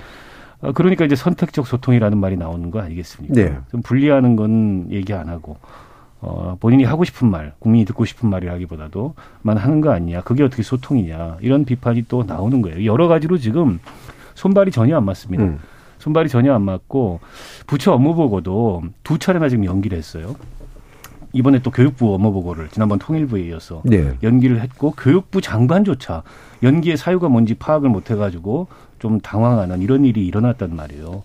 [0.63, 3.35] 어, 그러니까 이제 선택적 소통이라는 말이 나오는 거 아니겠습니까?
[3.35, 3.57] 네.
[3.71, 5.59] 좀 분리하는 건 얘기 안 하고
[6.21, 10.23] 어, 본인이 하고 싶은 말, 국민이 듣고 싶은 말이라기보다도 만 하는 거 아니냐.
[10.23, 11.39] 그게 어떻게 소통이냐.
[11.41, 12.85] 이런 비판이 또 나오는 거예요.
[12.85, 13.81] 여러 가지로 지금
[14.35, 15.45] 손발이 전혀 안 맞습니다.
[15.45, 15.59] 음.
[15.99, 17.21] 손발이 전혀 안 맞고
[17.67, 20.37] 부처 업무 보고도 두 차례나 지금 연기를 했어요.
[21.33, 24.15] 이번에 또 교육부 업무 보고를 지난번 통일부에 이어서 네.
[24.23, 26.23] 연기를 했고 교육부 장관조차
[26.63, 28.67] 연기의 사유가 뭔지 파악을 못 해가지고
[28.99, 31.23] 좀 당황하는 이런 일이 일어났단 말이에요.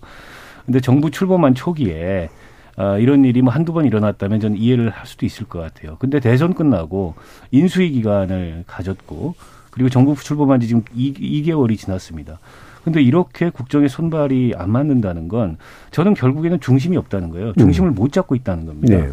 [0.64, 2.28] 근데 정부 출범한 초기에
[2.76, 5.96] 어, 이런 일이 뭐 한두 번 일어났다면 저는 이해를 할 수도 있을 것 같아요.
[5.98, 7.14] 근데 대선 끝나고
[7.50, 9.34] 인수위 기간을 가졌고
[9.70, 12.38] 그리고 정부 출범한 지 지금 2, 2개월이 지났습니다.
[12.84, 15.56] 근데 이렇게 국정의 손발이 안 맞는다는 건
[15.90, 17.52] 저는 결국에는 중심이 없다는 거예요.
[17.54, 17.94] 중심을 음.
[17.94, 18.96] 못 잡고 있다는 겁니다.
[18.96, 19.10] 네.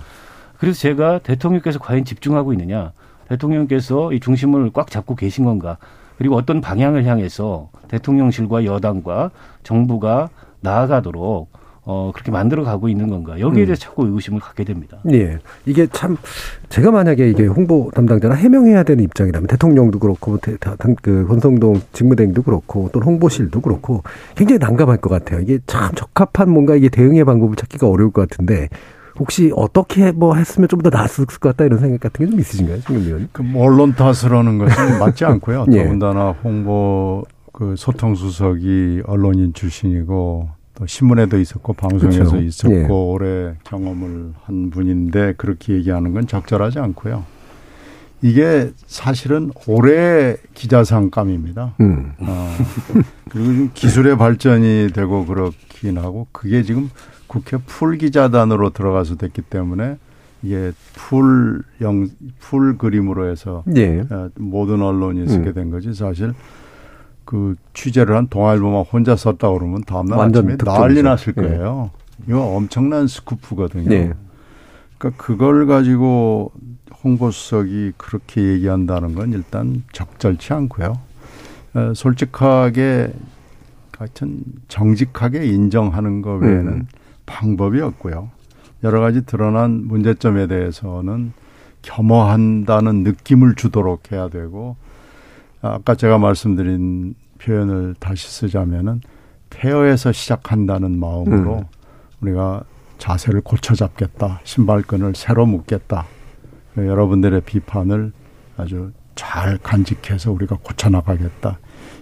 [0.58, 2.92] 그래서 제가 대통령께서 과연 집중하고 있느냐,
[3.30, 5.78] 대통령께서 이 중심을 꽉 잡고 계신 건가,
[6.18, 9.32] 그리고 어떤 방향을 향해서 대통령실과 여당과
[9.64, 10.30] 정부가
[10.62, 11.50] 나아가도록
[11.86, 13.40] 어, 그렇게 만들어 가고 있는 건가.
[13.40, 13.66] 여기에 음.
[13.66, 14.98] 대해서 자꾸 의구심을 갖게 됩니다.
[15.12, 15.40] 예.
[15.66, 16.16] 이게 참,
[16.70, 20.40] 제가 만약에 이게 홍보 담당자나 해명해야 되는 입장이라면 대통령도 그렇고,
[21.02, 24.02] 그, 권성동 직무대행도 그렇고, 또 홍보실도 그렇고,
[24.36, 25.42] 굉장히 난감할 것 같아요.
[25.42, 28.70] 이게 참 적합한 뭔가 이게 대응의 방법을 찾기가 어려울 것 같은데,
[29.20, 32.80] 혹시 어떻게 뭐 했으면 좀 더 나았을 것 같다 이런 생각 같은 게 좀 있으신가요,
[32.82, 33.30] 지금 의원?
[33.32, 34.66] 그 언론 탓을 하는 것은
[35.00, 35.66] 맞지 않고요.
[35.74, 35.84] 예.
[35.84, 42.38] 더군다나 홍보 그 소통수석이 언론인 출신이고 또 신문에도 있었고 방송에서 그렇죠.
[42.38, 42.88] 있었고 예.
[42.88, 47.26] 오래 경험을 한 분인데 그렇게 얘기하는 건 적절하지 않고요.
[48.22, 51.76] 이게 사실은 올해 기자상감입니다.
[51.82, 52.14] 음.
[52.20, 52.56] 어,
[53.30, 56.90] 그리고 지금 기술의 발전이 되고 그렇긴 하고 그게 지금
[57.28, 59.98] 국회 풀 기자단으로 들어가서 됐기 때문에
[60.42, 62.08] 이게 풀 영,
[62.40, 64.00] 풀 그림으로 해서 예.
[64.10, 65.54] 어, 모든 언론이 쓰게 음.
[65.54, 66.34] 된 거지 사실
[67.26, 71.42] 그 취재를 한 동아일보만 혼자 썼다 그러면 다음날 아침에 난리 났을 예.
[71.42, 71.92] 거예요.
[72.22, 72.24] 예.
[72.28, 73.94] 이거 엄청난 스쿠프거든요.
[73.94, 74.14] 예.
[74.98, 76.52] 그러니까 그걸 가지고
[77.04, 80.94] 홍보수석이 그렇게 얘기한다는 건 일단 적절치 않고요.
[81.74, 83.12] 어, 솔직하게
[83.98, 86.88] 하여튼 정직하게 인정하는 것 외에는 음.
[87.26, 88.30] 방법이 없고요.
[88.84, 91.34] 여러 가지 드러난 문제점에 대해서는
[91.82, 94.76] 겸허한다는 느낌을 주도록 해야 되고
[95.64, 99.02] 아까 제가 말씀드린 표현을 다시 쓰자면은
[99.50, 101.64] 폐허에서 시작한다는 마음으로 음.
[102.22, 102.64] 우리가
[102.98, 104.42] 자세를 고쳐 잡겠다.
[104.44, 106.06] 신발끈을 새로 묶겠다.
[106.78, 108.12] 여러분들의 비판을
[108.58, 111.60] 아주 잘 간직해서 우리가 고쳐 나가겠다.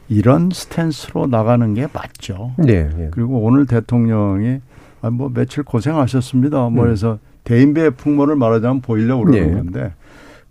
[0.09, 2.53] 이런 스탠스로 나가는 게 맞죠.
[2.57, 3.09] 네, 네.
[3.11, 4.59] 그리고 오늘 대통령이
[5.01, 6.69] 아, 뭐 며칠 고생하셨습니다.
[6.69, 6.91] 뭐 음.
[6.91, 9.55] 해서 대인배 풍모를 말하자면 보이려고 그러는 네.
[9.55, 9.93] 건데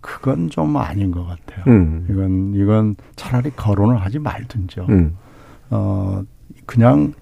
[0.01, 1.63] 그건 좀 아닌 것 같아요.
[1.67, 2.07] 음.
[2.09, 4.87] 이건 이건 차라리 거론을 하지 말든지요.
[4.89, 5.15] 음.
[5.69, 6.23] 어
[6.65, 7.13] 그냥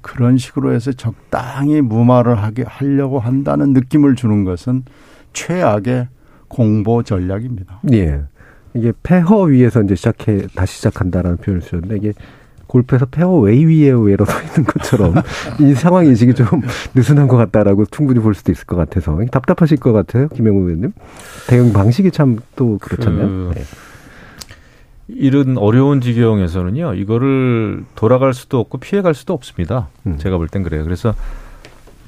[0.00, 4.84] 그런 식으로 해서 적당히 무마를 하게 하려고 한다는 느낌을 주는 것은
[5.32, 6.08] 최악의
[6.48, 7.80] 공보 전략입니다.
[7.92, 8.22] 예.
[8.74, 12.12] 이게 폐허 위에서 이제 시작해 다시 시작한다라는 표현을 쓰는데 이게
[12.70, 15.14] 골프에서 페어웨이 위에 위로 서 있는 것처럼
[15.58, 16.46] 이 상황 인식이 좀
[16.94, 20.92] 느슨한 것 같다라고 충분히 볼 수도 있을 것 같아서 답답하실 것 같아요, 김영우 의원님.
[21.48, 23.26] 대응 방식이 참 또 그렇잖아요.
[23.26, 23.52] 그...
[23.56, 23.64] 네.
[25.08, 29.88] 이런 어려운 지경에서는요, 이거를 돌아갈 수도 없고 피해갈 수도 없습니다.
[30.06, 30.18] 음.
[30.18, 30.84] 제가 볼 땐 그래요.
[30.84, 31.14] 그래서,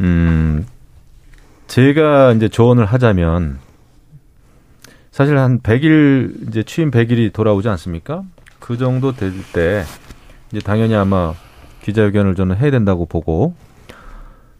[0.01, 0.64] 음,
[1.66, 3.59] 제가 이제 조언을 하자면,
[5.11, 8.22] 사실 한 100일, 이제 취임 100일이 돌아오지 않습니까?
[8.61, 9.83] 그 정도 될 때,
[10.53, 11.35] 이제 당연히 아마
[11.83, 13.55] 기자회견을 저는 해야 된다고 보고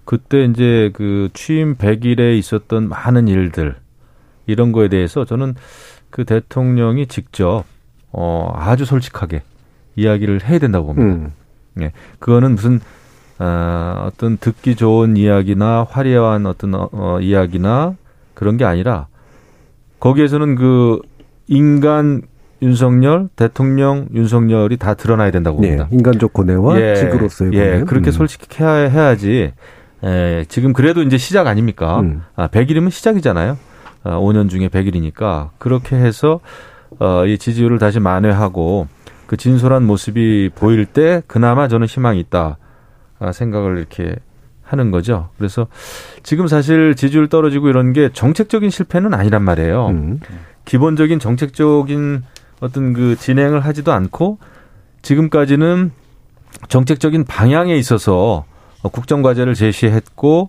[0.05, 3.77] 그때 이제 그 취임 100일에 있었던 많은 일들
[4.47, 5.55] 이런 거에 대해서 저는
[6.11, 7.65] 그 대통령이 직접
[8.11, 9.43] 어 아주 솔직하게
[9.97, 11.31] 이야기를 해야 된다고 봅니다.
[11.77, 11.83] 음.
[11.83, 11.93] 예.
[12.19, 12.81] 그거는 무슨
[13.39, 17.97] 어, 어떤 듣기 좋은 이야기나 화려한 어떤 어, 어, 이야기나
[18.35, 19.07] 그런 게 아니라
[20.01, 21.01] 거기에서는 그
[21.49, 22.23] 인간
[22.63, 25.89] 윤석열, 대통령 윤석열이 다 드러나야 된다고 네, 봅니다.
[25.91, 27.85] 네, 인간적 고뇌와 예, 직으로서의 예, 고뇌.
[27.85, 28.13] 그렇게 음.
[28.13, 29.53] 솔직히 해야지.
[30.05, 32.01] 예, 지금 그래도 이제 시작 아닙니까?
[32.01, 32.23] 음.
[32.37, 33.59] 아, 100일이면 시작이잖아요.
[34.05, 36.41] 아, 5년 중에 100일이니까 그렇게 해서
[36.99, 38.87] 어, 이 지지율을 다시 만회하고
[39.27, 42.59] 그 진솔한 모습이 보일 때 그나마 저는 희망이 있다
[43.19, 44.17] 아, 생각을 이렇게
[44.63, 45.31] 하는 거죠.
[45.37, 45.67] 그래서
[46.23, 49.89] 지금 사실 지지율 떨어지고 이런 게 정책적인 실패는 아니란 말이에요.
[49.89, 50.21] 음.
[50.65, 52.23] 기본적인 정책적인
[52.63, 54.39] 어떤 그 진행을 하지도 않고
[55.03, 55.91] 지금까지는
[56.69, 58.45] 정책적인 방향에 있어서
[58.93, 60.49] 국정 과제를 제시했고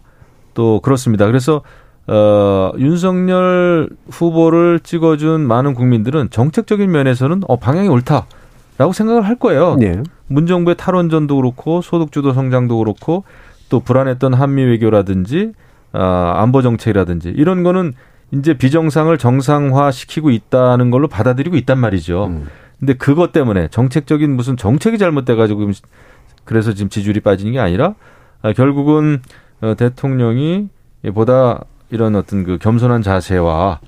[0.54, 1.26] 또 그렇습니다.
[1.26, 1.62] 그래서
[2.06, 9.76] 어 윤석열 후보를 찍어준 많은 국민들은 정책적인 면에서는 어 방향이 옳다라고 생각을 할 거예요.
[9.80, 10.04] 네.
[10.28, 13.23] 문정부의 탈원전도 그렇고 소득주도 성장도 그렇고
[13.69, 15.54] 또 불안했던 한미 외교라든지
[15.93, 17.93] 아 안보 정책이라든지 이런 거는
[18.33, 22.25] 이제 비정상을 정상화 시키고 있다는 걸로 받아들이고 있단 말이죠.
[22.25, 22.47] 음.
[22.79, 25.71] 근데 그것 때문에 정책적인 무슨 정책이 잘못돼 가지고
[26.43, 27.93] 그래서 지금 지지율이 빠지는 게 아니라
[28.41, 29.21] 아, 결국은
[29.61, 30.67] 어, 대통령이
[31.13, 33.79] 보다 이런 어떤 그 겸손한 자세와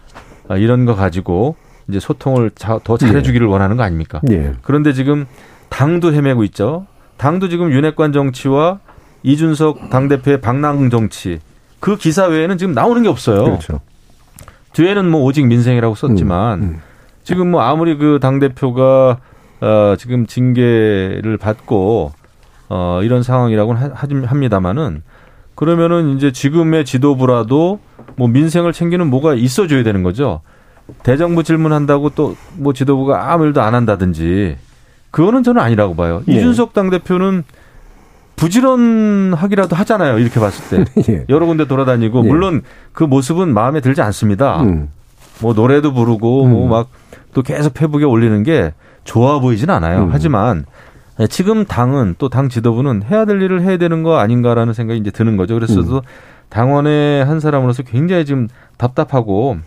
[0.47, 1.55] 아, 이런 거 가지고
[1.89, 3.51] 이제 소통을 더 잘해주기를 예.
[3.51, 4.21] 원하는 거 아닙니까?
[4.29, 4.53] 예.
[4.61, 5.25] 그런데 지금
[5.69, 6.85] 당도 헤매고 있죠.
[7.17, 8.79] 당도 지금 윤핵관 정치와
[9.23, 11.39] 이준석 당대표의 방랑 정치
[11.79, 13.43] 그 기사 외에는 지금 나오는 게 없어요.
[13.43, 13.81] 그렇죠.
[14.75, 16.81] 뒤에는 뭐 오직 민생이라고 썼지만 음, 음.
[17.23, 19.17] 지금 뭐 아무리 그 당 대표가
[19.61, 22.11] 어 지금 징계를 받고
[22.69, 23.93] 어 이런 상황이라고는
[24.25, 25.01] 합니다마는
[25.55, 27.79] 그러면은 이제 지금의 지도부라도
[28.17, 30.41] 뭐 민생을 챙기는 뭐가 있어줘야 되는 거죠.
[31.03, 34.57] 대정부 질문한다고 또 뭐 지도부가 아무 일도 안 한다든지
[35.11, 36.21] 그거는 저는 아니라고 봐요.
[36.25, 36.35] 네.
[36.35, 37.43] 이준석 당 대표는
[38.35, 40.19] 부지런하기라도 하잖아요.
[40.19, 41.25] 이렇게 봤을 때 예.
[41.29, 42.27] 여러 군데 돌아다니고 예.
[42.27, 42.61] 물론
[42.93, 44.61] 그 모습은 마음에 들지 않습니다.
[44.61, 44.89] 음.
[45.41, 46.51] 뭐 노래도 부르고 음.
[46.51, 46.89] 뭐막
[47.33, 48.73] 또 계속 페북에 올리는 게
[49.03, 50.03] 좋아 보이진 않아요.
[50.03, 50.09] 음.
[50.11, 50.65] 하지만
[51.29, 55.37] 지금 당은 또 당 지도부는 해야 될 일을 해야 되는 거 아닌가라는 생각이 이제 드는
[55.37, 55.53] 거죠.
[55.55, 56.01] 그래서 음.
[56.49, 59.57] 당원의 한 사람으로서 굉장히 지금 답답하고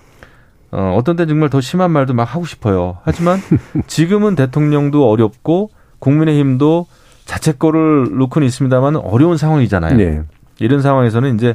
[0.71, 2.99] 어, 어떤 때 정말 더 심한 말도 막 하고 싶어요.
[3.05, 3.41] 하지만
[3.87, 6.87] 지금은 대통령도 어렵고 국민의힘도
[7.29, 9.97] 자책거를 놓고는 있습니다만 어려운 상황이잖아요.
[9.97, 10.22] 네.
[10.59, 11.55] 이런 상황에서는 이제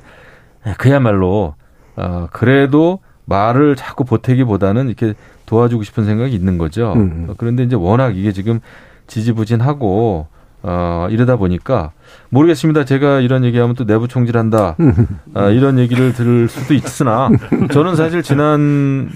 [0.77, 1.55] 그야말로
[1.95, 5.15] 어 그래도 말을 자꾸 보태기보다는 이렇게
[5.47, 6.93] 도와주고 싶은 생각이 있는 거죠.
[6.95, 7.33] 음.
[7.37, 8.59] 그런데 이제 워낙 이게 지금
[9.07, 10.27] 지지부진하고
[10.61, 11.91] 어, 이러다 보니까
[12.29, 12.85] 모르겠습니다.
[12.85, 14.77] 제가 이런 얘기하면 또 내부 총질한다.
[15.33, 17.29] 아, 이런 얘기를 들을 수도 있으나
[17.71, 19.09] 저는 사실 지난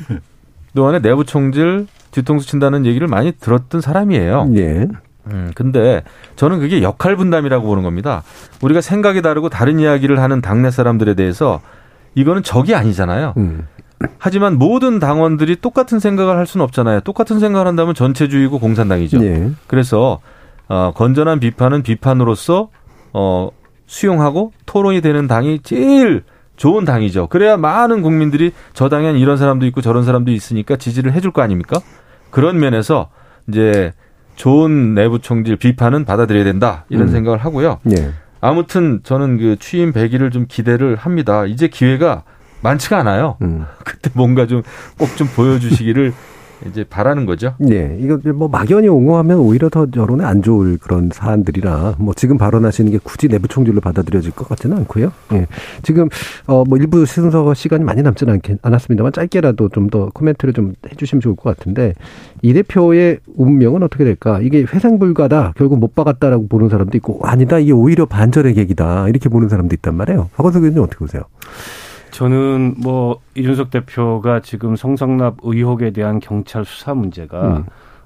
[0.76, 4.52] 동안에 내부 총질 뒤통수 친다는 얘기를 많이 들었던 사람이에요.
[4.56, 4.88] 예.
[5.32, 6.04] 음, 근데
[6.36, 8.24] 저는 그게 역할 분담이라고 보는 겁니다.
[8.62, 11.62] 우리가 생각이 다르고 다른 이야기를 하는 당내 사람들에 대해서
[12.16, 13.34] 이거는 적이 아니잖아요.
[13.38, 13.68] 음.
[14.20, 17.02] 하지만 모든 당원들이 똑같은 생각을 할 수는 없잖아요.
[17.02, 19.24] 똑같은 생각을 한다면 전체주의고 공산당이죠.
[19.24, 19.52] 예.
[19.66, 20.20] 그래서
[20.68, 22.70] 어, 건전한 비판은 비판으로서
[23.14, 23.50] 어,
[23.88, 26.24] 수용하고 토론이 되는 당이 제일
[26.58, 27.28] 좋은 당이죠.
[27.28, 31.80] 그래야 많은 국민들이 저 당엔 이런 사람도 있고 저런 사람도 있으니까 지지를 해줄 거 아닙니까?
[32.32, 33.10] 그런 면에서
[33.48, 33.94] 이제
[34.38, 37.12] 좋은 내부 총질 비판은 받아들여야 된다 이런 음.
[37.12, 37.80] 생각을 하고요.
[37.84, 38.12] 네.
[38.40, 41.46] 아무튼 저는 그 취임 100일을 좀 기대를 합니다.
[41.46, 42.24] 이제 기회가
[42.62, 43.38] 많지가 않아요.
[43.42, 43.66] 음.
[43.84, 44.62] 그때 뭔가 좀
[44.98, 46.14] 꼭좀 좀 보여주시기를
[46.68, 47.54] 이제 바라는 거죠.
[47.60, 47.98] 네.
[48.00, 53.00] 이거 뭐 막연히 옹호하면 오히려 더 여론에 안 좋을 그런 사안들이라 뭐 지금 발언하시는 게
[53.04, 55.12] 굳이 내부 총질로 받아들여질 것 같지는 않고요.
[55.34, 55.48] 예.
[55.84, 56.10] 지금
[56.46, 61.38] 어뭐 일부 순서 시간이 많이 남지는 않긴 않았습니다만 짧게라도 좀 더 코멘트를 좀 해주시면 좋을
[61.38, 61.94] 것 같은데
[62.42, 64.40] 이 대표의 운명은 어떻게 될까?
[64.42, 69.30] 이게 회상 불가다 결국 못 박았다라고 보는 사람도 있고 아니다 이게 오히려 반전의 계기다 이렇게
[69.30, 70.30] 보는 사람도 있단 말이에요.
[70.36, 71.24] 박원석 의원님 어떻게 보세요?
[72.18, 77.66] 저는 뭐 이준석 대표가 지금 성상납 의혹에 대한 경찰 수사 문제가 음.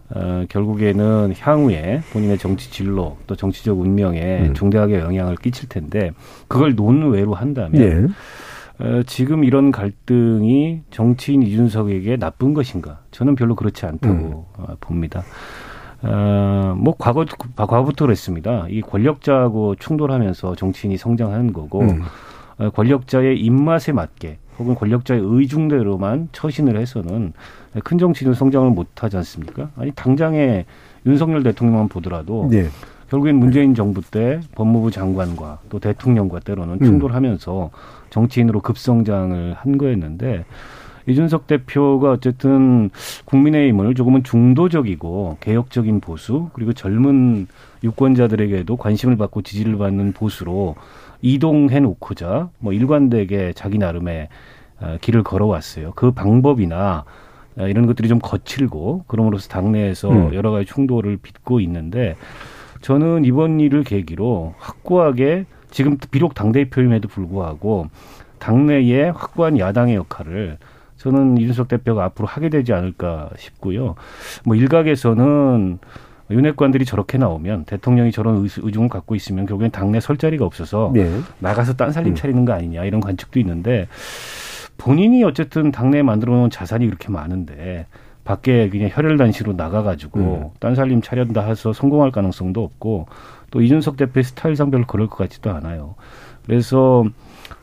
[0.10, 4.54] 어, 결국에는 향후에 본인의 정치 진로 또 정치적 운명에 음.
[4.54, 6.12] 중대하게 영향을 끼칠 텐데
[6.50, 8.84] 그걸 논외로 한다면 예.
[8.84, 13.00] 어, 지금 이런 갈등이 정치인 이준석에게 나쁜 것인가?
[13.12, 14.62] 저는 별로 그렇지 않다고 음.
[14.62, 15.24] 어, 봅니다.
[16.02, 18.66] 어, 뭐 과거 과거부터 그랬습니다.
[18.70, 22.02] 이 권력자하고 충돌하면서 정치인이 성장하는 거고 음.
[22.62, 27.34] 어, 권력자의 입맛에 맞게 혹은 권력자의 의중대로만 처신을 해서는
[27.84, 29.70] 큰 정치는 성장을 못하지 않습니까?
[29.76, 30.66] 아니 당장에
[31.08, 32.68] 윤석열 대통령만 보더라도 네.
[33.10, 36.86] 결국엔 문재인 정부 때 법무부 장관과 또 대통령과 때로는 음.
[36.86, 37.72] 충돌하면서
[38.12, 40.46] 정치인으로 급성장을 한 거였는데
[41.08, 42.92] 이준석 대표가 어쨌든
[43.26, 47.48] 국민의힘을 조금은 중도적이고 개혁적인 보수 그리고 젊은
[47.84, 50.76] 유권자들에게도 관심을 받고 지지를 받는 보수로
[51.22, 54.30] 이동해 놓고자 뭐 일관되게 자기 나름의
[54.80, 55.94] 어, 길을 걸어왔어요.
[55.96, 57.06] 그 방법이나
[57.58, 60.34] 어, 이런 것들이 좀 거칠고 그럼으로써 당내에서 음.
[60.34, 62.16] 여러 가지 충돌을 빚고 있는데
[62.82, 67.88] 저는 이번 일을 계기로 확고하게 지금 비록 당대표임에도 불구하고
[68.40, 70.58] 당내에 확고한 야당의 역할을
[70.98, 73.96] 저는 이준석 대표가 앞으로 하게 되지 않을까 싶고요.
[74.46, 75.80] 뭐 일각에서는
[76.32, 81.10] 윤핵관들이 저렇게 나오면 대통령이 저런 의중을 갖고 있으면 결국엔 당내 설 자리가 없어서 네.
[81.40, 82.16] 나가서 딴 살림 음.
[82.16, 83.88] 차리는 거 아니냐 이런 관측도 있는데
[84.78, 87.86] 본인이 어쨌든 당내에 만들어 놓은 자산이 그렇게 많은데
[88.24, 90.50] 밖에 그냥 혈혈단시로 나가가지고 음.
[90.60, 93.08] 딴 살림 차렸다 해서 성공할 가능성도 없고
[93.52, 95.96] 또 이준석 대표의 스타일상 별로 그럴 것 같지도 않아요.
[96.46, 97.04] 그래서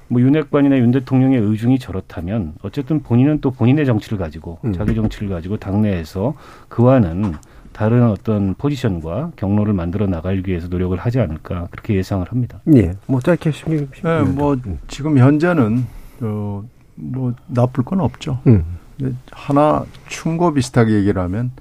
[0.09, 4.73] 뭐 윤핵관이나 윤 대통령의 의중이 저렇다면 어쨌든 본인은 또 본인의 정치를 가지고 음.
[4.73, 6.35] 자기 정치를 가지고 당내에서
[6.69, 7.35] 그와는
[7.79, 12.61] 다른 어떤 포지션과 경로를 만들어 나갈 위해서 노력을 하지 않을까 그렇게 예상을 합니다.
[12.75, 12.95] 예.
[13.07, 13.87] 뭐 짧게 심리.
[14.03, 14.57] 네, 뭐
[14.89, 15.87] 지금 현재는
[16.23, 16.65] 어,
[16.97, 18.41] 뭐 나쁠 건 없죠.
[18.49, 18.65] 음.
[19.31, 21.53] 하나 충고 비슷하게 얘기를 하면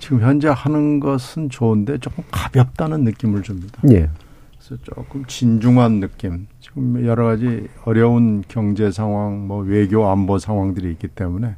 [0.00, 3.82] 지금 현재 하는 것은 좋은데 조금 가볍다는 느낌을 줍니다.
[3.92, 4.10] 예.
[4.58, 6.48] 그래서 조금 진중한 느낌.
[6.58, 11.54] 지금 여러 가지 어려운 경제 상황, 뭐 외교 안보 상황들이 있기 때문에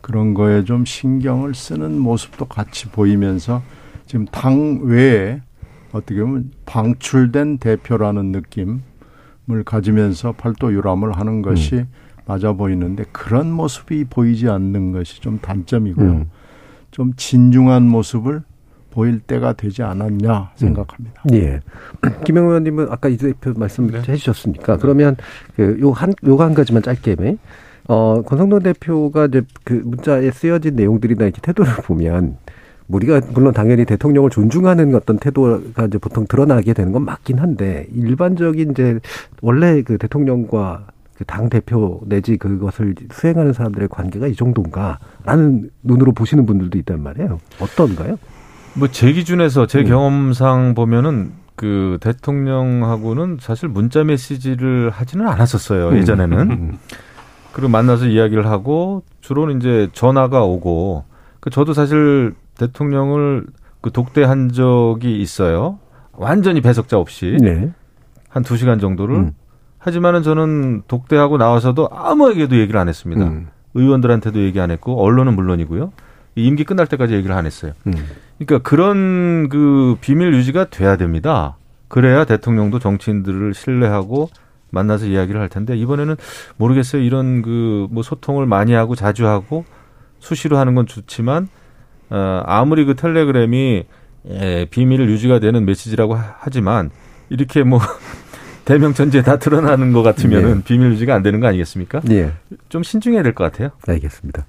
[0.00, 3.62] 그런 거에 좀 신경을 쓰는 모습도 같이 보이면서
[4.06, 5.40] 지금 당 외에
[5.92, 11.88] 어떻게 보면 방출된 대표라는 느낌을 가지면서 팔도 유람을 하는 것이 음.
[12.26, 16.10] 맞아 보이는데 그런 모습이 보이지 않는 것이 좀 단점이고요.
[16.10, 16.30] 음.
[16.90, 18.42] 좀 진중한 모습을
[18.90, 21.22] 보일 때가 되지 않았냐 생각합니다.
[21.30, 21.34] 음.
[21.34, 21.60] 예.
[22.24, 23.98] 김영 의원님은 아까 이 대표 말씀 네.
[23.98, 25.16] 해주셨으니까 그러면
[25.54, 27.16] 그 요한 요거 한 가지만 짧게
[27.88, 32.36] 어, 권성동 대표가 이제 그 문자에 쓰여진 내용들이나 이렇게 태도를 보면
[32.88, 38.70] 우리가 물론 당연히 대통령을 존중하는 어떤 태도가 이제 보통 드러나게 되는 건 맞긴 한데 일반적인
[38.72, 38.98] 이제
[39.42, 46.78] 원래 그 대통령과 그당 대표 내지 그것을 수행하는 사람들의 관계가 이 정도인가라는 눈으로 보시는 분들도
[46.78, 47.40] 있단 말이에요.
[47.60, 48.16] 어떤가요?
[48.74, 49.86] 뭐 제 기준에서 제 음.
[49.86, 55.88] 경험상 보면은 그 대통령하고는 사실 문자 메시지를 하지는 않았었어요.
[55.88, 55.96] 음.
[55.96, 56.38] 예전에는.
[56.50, 56.78] 음.
[57.56, 61.04] 그리고 만나서 이야기를 하고 주로는 이제 전화가 오고
[61.40, 63.46] 그 저도 사실 대통령을
[63.80, 65.78] 그 독대한 적이 있어요.
[66.12, 67.72] 완전히 배석자 없이 네.
[68.28, 69.16] 한두 시간 정도를.
[69.16, 69.32] 음.
[69.78, 73.24] 하지만은 저는 독대하고 나와서도 아무에게도 얘기를 안 했습니다.
[73.24, 73.46] 음.
[73.72, 75.92] 의원들한테도 얘기 안 했고 언론은 물론이고요.
[76.34, 77.72] 임기 끝날 때까지 얘기를 안 했어요.
[77.86, 77.94] 음.
[78.36, 81.56] 그러니까 그런 그 비밀 유지가 돼야 됩니다.
[81.88, 84.28] 그래야 대통령도 정치인들을 신뢰하고
[84.70, 86.16] 만나서 이야기를 할 텐데 이번에는
[86.56, 87.02] 모르겠어요.
[87.02, 89.64] 이런 그 뭐 소통을 많이 하고 자주 하고
[90.18, 91.48] 수시로 하는 건 좋지만
[92.10, 93.84] 어 아무리 그 텔레그램이
[94.28, 96.90] 예, 비밀 유지가 되는 메시지라고 하지만
[97.30, 97.78] 이렇게 뭐
[98.64, 100.62] 대명 전지에 다 드러나는 것 같으면은 네.
[100.64, 102.00] 비밀 유지가 안 되는 거 아니겠습니까?
[102.10, 102.32] 예.
[102.68, 103.68] 좀 신중해야 될 것 같아요.
[103.86, 104.44] 알겠습니다.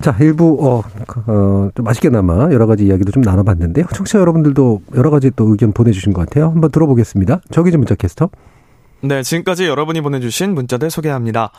[0.00, 0.82] 자, 일부 어,
[1.28, 3.86] 어, 좀 맛있게나마 여러 가지 이야기도 좀 나눠봤는데요.
[3.94, 6.46] 청취자 여러분들도 여러 가지 또 의견 보내주신 것 같아요.
[6.50, 7.40] 한번 들어보겠습니다.
[7.52, 8.30] 저기 좀 문자 캐스터.
[9.02, 11.52] 네, 지금까지 여러분이 보내주신 문자들 소개합니다.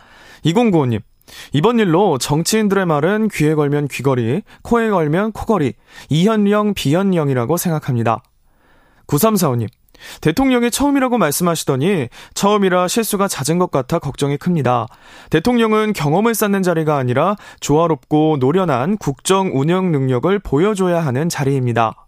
[0.45, 1.01] 2095님.
[1.53, 5.73] 이번 일로 정치인들의 말은 귀에 걸면 귀걸이, 코에 걸면 코걸이,
[6.09, 8.21] 이현령, 비현령이라고 생각합니다.
[9.07, 9.67] 9345님.
[10.21, 14.87] 대통령이 처음이라고 말씀하시더니 처음이라 실수가 잦은 것 같아 걱정이 큽니다.
[15.29, 22.07] 대통령은 경험을 쌓는 자리가 아니라 조화롭고 노련한 국정 운영 능력을 보여줘야 하는 자리입니다.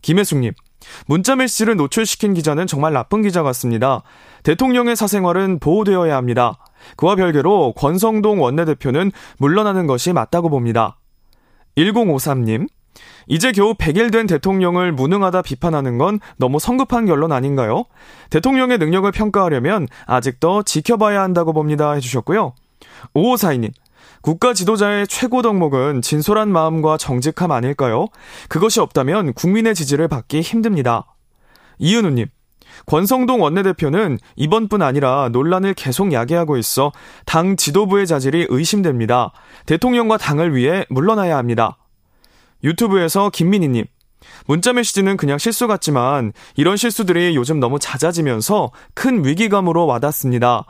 [0.00, 0.52] 김혜숙님,
[1.06, 4.02] 문자 메시지를 노출시킨 기자는 정말 나쁜 기자 같습니다.
[4.42, 6.58] 대통령의 사생활은 보호되어야 합니다.
[6.96, 10.98] 그와 별개로 권성동 원내대표는 물러나는 것이 맞다고 봅니다.
[11.76, 12.68] 1053님,
[13.28, 17.84] 이제 겨우 100일 된 대통령을 무능하다 비판하는 건 너무 성급한 결론 아닌가요?
[18.30, 21.92] 대통령의 능력을 평가하려면 아직 더 지켜봐야 한다고 봅니다.
[21.92, 22.54] 해주셨고요.
[23.14, 23.72] 5542님.
[24.20, 28.06] 국가 지도자의 최고 덕목은 진솔한 마음과 정직함 아닐까요?
[28.48, 31.14] 그것이 없다면 국민의 지지를 받기 힘듭니다.
[31.78, 32.26] 이은우님.
[32.86, 36.92] 권성동 원내대표는 이번뿐 아니라 논란을 계속 야기하고 있어
[37.24, 39.32] 당 지도부의 자질이 의심됩니다.
[39.66, 41.76] 대통령과 당을 위해 물러나야 합니다.
[42.62, 43.84] 유튜브에서 김민희님.
[44.46, 50.64] 문자 메시지는 그냥 실수 같지만 이런 실수들이 요즘 너무 잦아지면서 큰 위기감으로 와닿습니다.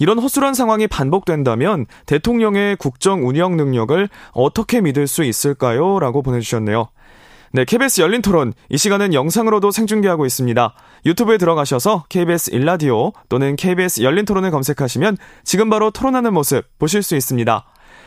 [0.00, 6.00] 이런 허술한 상황이 반복된다면 대통령의 국정 운영 능력을 어떻게 믿을 수 있을까요?
[6.00, 6.88] 라고 보내주셨네요.
[7.52, 8.54] 네, KBS 열린 토론.
[8.70, 10.74] 이 시간은 영상으로도 생중계하고 있습니다.
[11.04, 17.14] 유튜브에 들어가셔서 KBS 일라디오 또는 KBS 열린 토론을 검색하시면 지금 바로 토론하는 모습 보실 수
[17.14, 17.66] 있습니다.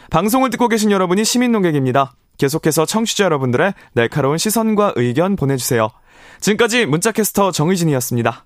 [0.10, 2.14] 방송을 듣고 계신 여러분이 시민 농객입니다.
[2.40, 5.90] 계속해서 청취자 여러분들의 날카로운 시선과 의견 보내주세요.
[6.40, 8.46] 지금까지 문자캐스터 정의진이었습니다.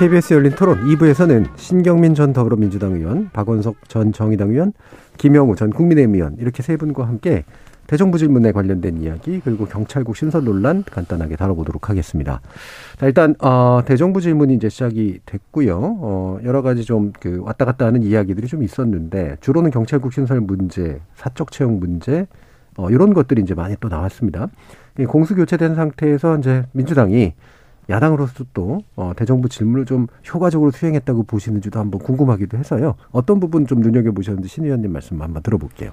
[0.00, 4.72] KBS 열린 토론 2부에서는 신경민 전 더불어민주당 의원, 박원석 전 정의당 의원,
[5.18, 7.44] 김영우 전 국민의힘 의원 이렇게 세 분과 함께
[7.86, 12.40] 대정부 질문에 관련된 이야기 그리고 경찰국 신설 논란 간단하게 다뤄보도록 하겠습니다.
[12.96, 15.78] 자, 일단 어, 대정부 질문이 이제 시작이 됐고요.
[15.78, 20.98] 어, 여러 가지 좀 그 왔다 갔다 하는 이야기들이 좀 있었는데 주로는 경찰국 신설 문제,
[21.14, 22.26] 사적 채용 문제
[22.78, 24.48] 어, 이런 것들이 이제 많이 또 나왔습니다.
[25.08, 27.34] 공수 교체된 상태에서 이제 민주당이
[27.88, 32.94] 야당으로서 또 어, 대정부 질문을 좀 효과적으로 수행했다고 보시는지도 한번 궁금하기도 해서요.
[33.10, 35.90] 어떤 부분 좀 눈여겨 보셨는지 신 의원님 말씀 한번 들어볼게요.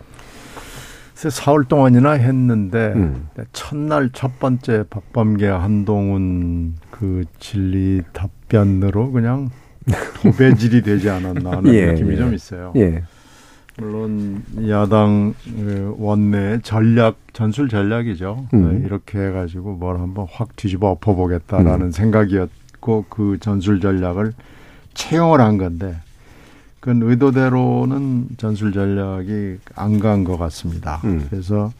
[1.15, 3.27] 사흘 동안이나 했는데 음.
[3.51, 9.49] 첫날 첫 번째 박범계 한동훈 그 진리 답변으로 그냥
[10.21, 12.17] 도배질이 되지 않았나 하는 예, 느낌이 예.
[12.17, 12.73] 좀 있어요.
[12.75, 13.03] 예.
[13.77, 18.47] 물론 야당 그 원내 전략 전술 전략이죠.
[18.53, 18.79] 음.
[18.81, 21.91] 네, 이렇게 해가지고 뭘 한번 확 뒤집어 엎어보겠다라는 음.
[21.91, 24.33] 생각이었고 그 전술 전략을
[24.95, 25.95] 채용을 한 건데
[26.79, 30.99] 그건 의도대로는 전술 전략이 안 간 것 같습니다.
[31.03, 31.27] 음.
[31.29, 31.71] 그래서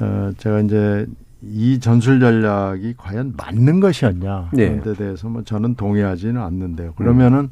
[0.00, 1.06] 어 제가 이제
[1.42, 4.68] 이 전술 전략이 과연 맞는 것이었냐 네.
[4.70, 6.94] 그런 데 대해서 뭐 저는 동의하지는 않는데요.
[6.94, 7.50] 그러면은 음.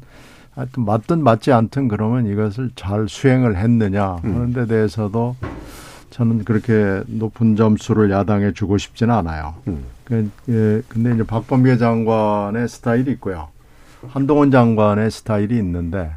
[0.55, 4.35] 하여튼 맞든 맞지 않든 그러면 이것을 잘 수행을 했느냐 음.
[4.35, 5.35] 하는 데 대해서도
[6.09, 9.55] 저는 그렇게 높은 점수를 야당에 주고 싶지는 않아요.
[9.67, 9.83] 음.
[10.05, 13.49] 그, 예, 근데 이제 박범계 장관의 스타일이 있고요.
[14.07, 16.11] 한동훈 장관의 스타일이 있는데,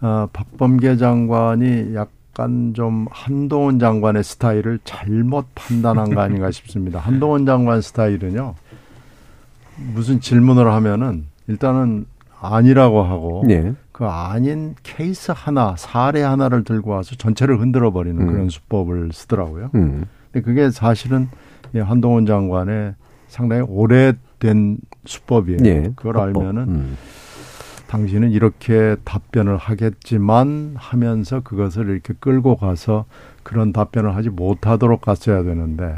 [0.00, 7.00] 어, 박범계 장관이 약간 좀 한동훈 장관의 스타일을 잘못 판단한 거 아닌가 싶습니다.
[7.00, 8.54] 한동훈 장관 스타일은요,
[9.94, 12.06] 무슨 질문을 하면은 일단은
[12.44, 13.72] 아니라고 하고 네.
[13.92, 18.26] 그 아닌 케이스 하나 사례 하나를 들고 와서 전체를 흔들어 버리는 음.
[18.26, 19.70] 그런 수법을 쓰더라고요.
[19.74, 20.04] 음.
[20.32, 21.28] 근데 그게 사실은
[21.74, 22.94] 한동훈 장관의
[23.28, 25.58] 상당히 오래된 수법이에요.
[25.64, 26.42] 예, 그걸 합법.
[26.42, 26.96] 알면은 음.
[27.88, 33.04] 당신은 이렇게 답변을 하겠지만 하면서 그것을 이렇게 끌고 가서
[33.44, 35.96] 그런 답변을 하지 못하도록 갔어야 되는데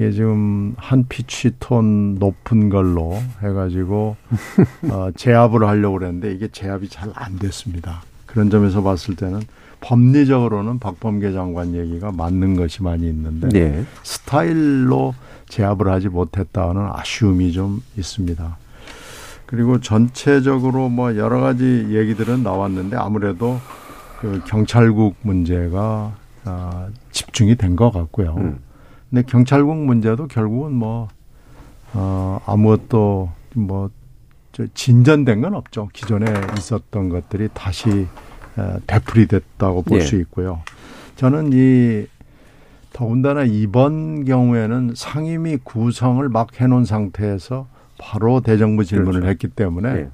[0.00, 4.16] 이게 지금 한 피치 톤 높은 걸로 해가지고
[4.90, 8.00] 어, 제압을 하려고 그랬는데 이게 제압이 잘 안 됐습니다.
[8.24, 9.42] 그런 점에서 봤을 때는
[9.82, 13.84] 법리적으로는 박범계 장관 얘기가 맞는 것이 많이 있는데 네.
[14.02, 15.14] 스타일로
[15.50, 18.56] 제압을 하지 못했다는 아쉬움이 좀 있습니다.
[19.44, 23.60] 그리고 전체적으로 뭐 여러 가지 얘기들은 나왔는데 아무래도
[24.22, 26.14] 그 경찰국 문제가
[26.46, 28.36] 아, 집중이 된 것 같고요.
[28.38, 28.60] 음.
[29.10, 31.08] 근데 경찰국 문제도 결국은 뭐
[31.92, 33.90] 어, 아무것도 뭐
[34.74, 35.88] 진전된 건 없죠.
[35.92, 38.06] 기존에 있었던 것들이 다시
[38.86, 40.20] 되풀이됐다고 볼수 예.
[40.20, 40.60] 있고요.
[41.16, 42.06] 저는 이
[42.92, 47.66] 더군다나 이번 경우에는 상임위 구성을 막 해놓은 상태에서
[47.98, 49.28] 바로 대정부 질문을 그렇죠.
[49.28, 50.08] 했기 때문에 예.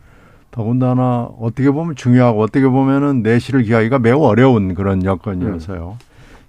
[0.51, 5.99] 더군다나 어떻게 보면 중요하고 어떻게 보면은 내실을 기하기가 매우 어려운 그런 여건이어서요.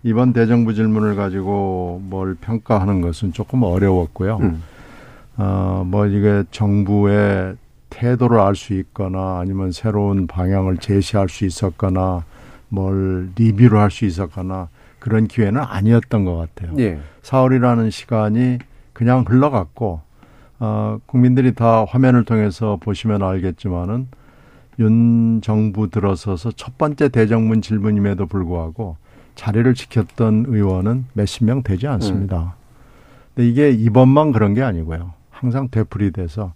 [0.07, 0.09] 음.
[0.09, 4.37] 이번 대정부 질문을 가지고 뭘 평가하는 것은 조금 어려웠고요.
[4.41, 4.63] 음.
[5.37, 7.55] 어, 뭐 이게 정부의
[7.89, 12.23] 태도를 알 수 있거나 아니면 새로운 방향을 제시할 수 있었거나
[12.69, 16.75] 뭘 리뷰를 할 수 있었거나 그런 기회는 아니었던 것 같아요.
[16.79, 16.99] 예.
[17.21, 18.57] 4월이라는 시간이
[18.93, 20.01] 그냥 흘러갔고
[20.59, 24.07] 어, 국민들이 다 화면을 통해서 보시면 알겠지만은
[24.79, 28.97] 윤 정부 들어서서 첫 번째 대정문 질문임에도 불구하고
[29.37, 32.37] 자리를 지켰던 의원은 몇십 명 되지 않습니다.
[32.37, 32.49] 음.
[33.35, 35.13] 근데 이게 이번만 그런 게 아니고요.
[35.29, 36.53] 항상 되풀이돼서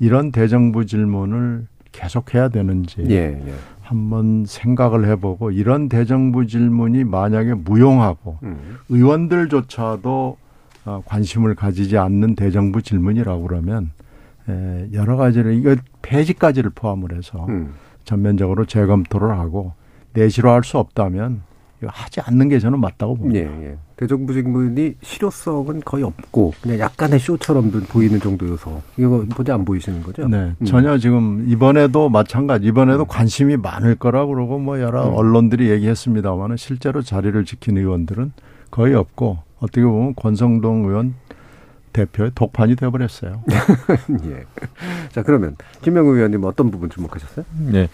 [0.00, 3.54] 이런 대정부 질문을 계속해야 되는지 예, 예.
[3.80, 8.78] 한번 생각을 해보고 이런 대정부 질문이 만약에 무용하고 음.
[8.88, 10.36] 의원들조차도
[10.86, 13.90] 어, 관심을 가지지 않는 대정부 질문이라고 그러면
[14.92, 17.72] 여러 가지를 이거 폐지까지를 포함을 해서 음.
[18.04, 19.72] 전면적으로 재검토를 하고
[20.12, 21.42] 내실화할 수 없다면
[21.86, 23.50] 하지 않는 게 저는 맞다고 봅니다.
[23.50, 23.76] 예, 예.
[23.96, 30.26] 대정부 질문이 실효성은 거의 없고 그냥 약간의 쇼처럼 보이는 정도여서 이거 보지 안 보이시는 거죠?
[30.28, 30.64] 네, 음.
[30.64, 35.14] 전혀 지금 이번에도 마찬가지 이번에도 관심이 많을 거라 그러고 뭐 여러 음.
[35.14, 38.32] 언론들이 얘기했습니다만은 실제로 자리를 지킨 의원들은
[38.70, 41.14] 거의 없고 어떻게 보면 권성동 의원
[41.92, 43.44] 대표의 독판이 되어버렸어요.
[44.26, 44.44] 예.
[45.12, 47.46] 자 그러면 김명우 의원님 어떤 부분 주목하셨어요?
[47.70, 47.88] 네.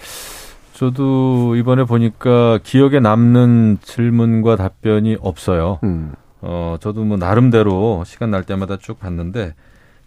[0.72, 5.78] 저도 이번에 보니까 기억에 남는 질문과 답변이 없어요.
[5.84, 6.12] 음.
[6.40, 9.54] 어, 저도 뭐 나름대로 시간 날 때마다 쭉 봤는데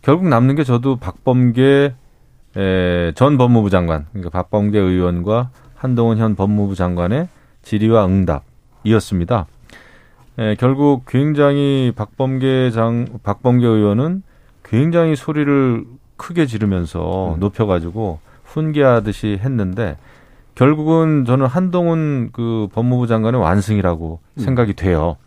[0.01, 1.93] 결국 남는 게 저도 박범계
[2.55, 7.27] 에, 전 법무부 장관, 그러니까 박범계 의원과 한동훈 현 법무부 장관의
[7.61, 9.47] 질의와 응답이었습니다.
[10.39, 14.23] 에, 결국 굉장히 박범계 장, 박범계 의원은
[14.63, 15.85] 굉장히 소리를
[16.17, 17.39] 크게 지르면서 음.
[17.39, 19.97] 높여가지고 훈계하듯이 했는데
[20.55, 24.39] 결국은 저는 한동훈 그 법무부 장관의 완승이라고 음.
[24.39, 25.17] 생각이 돼요.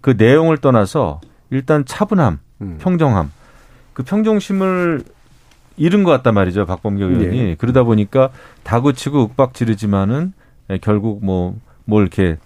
[0.00, 1.20] 그 내용을 떠나서
[1.50, 2.78] 일단 차분함, 음.
[2.80, 3.30] 평정함,
[3.92, 5.02] 그 평정심을
[5.78, 6.66] 잃은 것 같단 말이죠.
[6.66, 7.42] 박범계 의원이.
[7.42, 7.54] 네.
[7.56, 8.30] 그러다 보니까
[8.62, 10.32] 다구치고 윽박 지르지만은
[10.70, 12.38] 에, 결국 뭐, 뭘 이렇게,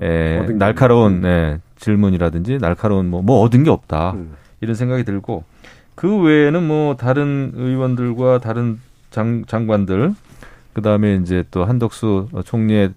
[0.00, 4.12] 에, 날카로운, 에, 질문이라든지 날카로운 뭐, 뭐 얻은 게 없다.
[4.12, 4.34] 음.
[4.60, 5.44] 이런 생각이 들고
[5.94, 8.80] 그 외에는 뭐 다른 의원들과 다른
[9.10, 10.14] 장, 장관들
[10.72, 12.92] 그 다음에 이제 또 한덕수 총리의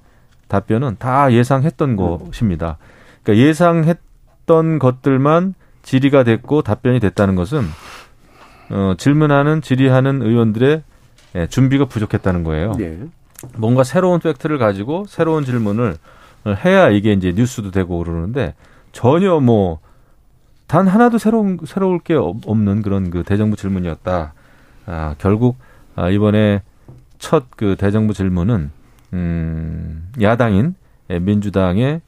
[0.47, 2.77] 답변은 다 예상했던 것입니다.
[3.23, 7.63] 그러니까 예상했던 것들만 질의가 됐고 답변이 됐다는 것은
[8.69, 10.83] 어, 질문하는 질의하는 의원들의
[11.35, 12.73] 예, 준비가 부족했다는 거예요.
[12.73, 12.99] 네.
[13.57, 15.97] 뭔가 새로운 팩트를 가지고 새로운 질문을
[16.65, 18.53] 해야 이게 이제 뉴스도 되고 그러는데
[18.91, 19.79] 전혀 뭐
[20.71, 24.33] 단 하나도 새로운 새로울 게 없는 그런 그 대정부 질문이었다.
[24.85, 25.57] 아, 결국
[25.97, 26.61] 아, 이번에
[27.21, 28.71] 첫 그 대정부 질문은
[29.13, 30.75] 음 야당인
[31.07, 32.01] 민주당의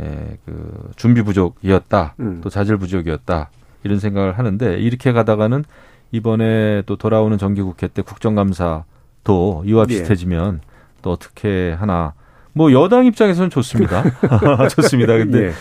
[0.00, 2.14] 예, 그 준비 부족이었다.
[2.18, 2.40] 음.
[2.42, 3.50] 또 자질 부족이었다.
[3.84, 5.64] 이런 생각을 하는데 이렇게 가다가는
[6.10, 9.86] 이번에 또 돌아오는 정기국회 때 국정감사도 이와 예.
[9.86, 10.68] 비슷해지면 예.
[11.02, 12.14] 또 어떻게 하나
[12.54, 14.02] 뭐 여당 입장에서는 좋습니다.
[14.74, 15.16] 좋습니다.
[15.18, 15.52] 근데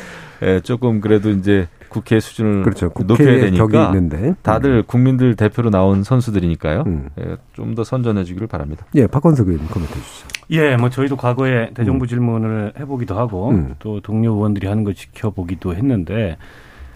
[0.41, 0.47] 예.
[0.47, 2.91] 예, 조금 그래도 이제 국회 수준을 그렇죠.
[3.05, 4.35] 높여야 되니까 있는데.
[4.41, 4.83] 다들 음.
[4.85, 6.83] 국민들 대표로 나온 선수들이니까요.
[6.87, 7.09] 음.
[7.19, 8.85] 예, 좀더 선전해 주기를 바랍니다.
[8.95, 10.27] 예, 박건석 의원님 코멘트 해주시죠.
[10.51, 12.07] 예, 뭐 저희도 과거에 대정부 음.
[12.07, 13.75] 질문을 해보기도 하고 음.
[13.79, 16.37] 또 동료 의원들이 하는 걸 지켜보기도 했는데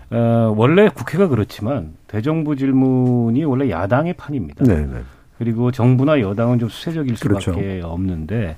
[0.09, 4.63] 어, 원래 국회가 그렇지만 대정부 질문이 원래 야당의 판입니다.
[4.65, 5.01] 네, 네.
[5.37, 7.87] 그리고 정부나 여당은 좀 수세적일 수밖에 그렇죠.
[7.87, 8.55] 없는데 예,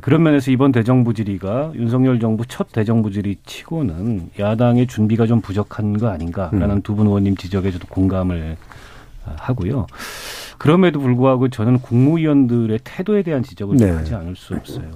[0.00, 5.98] 그런 면에서 이번 대정부 질의가 윤석열 정부 첫 대정부 질의 치고는 야당의 준비가 좀 부족한
[5.98, 6.82] 거 아닌가라는 음.
[6.82, 8.56] 두분 의원님 지적에 저도 공감을
[9.24, 9.86] 아, 하고요.
[10.58, 13.90] 그럼에도 불구하고 저는 국무위원들의 태도에 대한 지적을 네.
[13.90, 14.90] 하지 않을 수 없어요.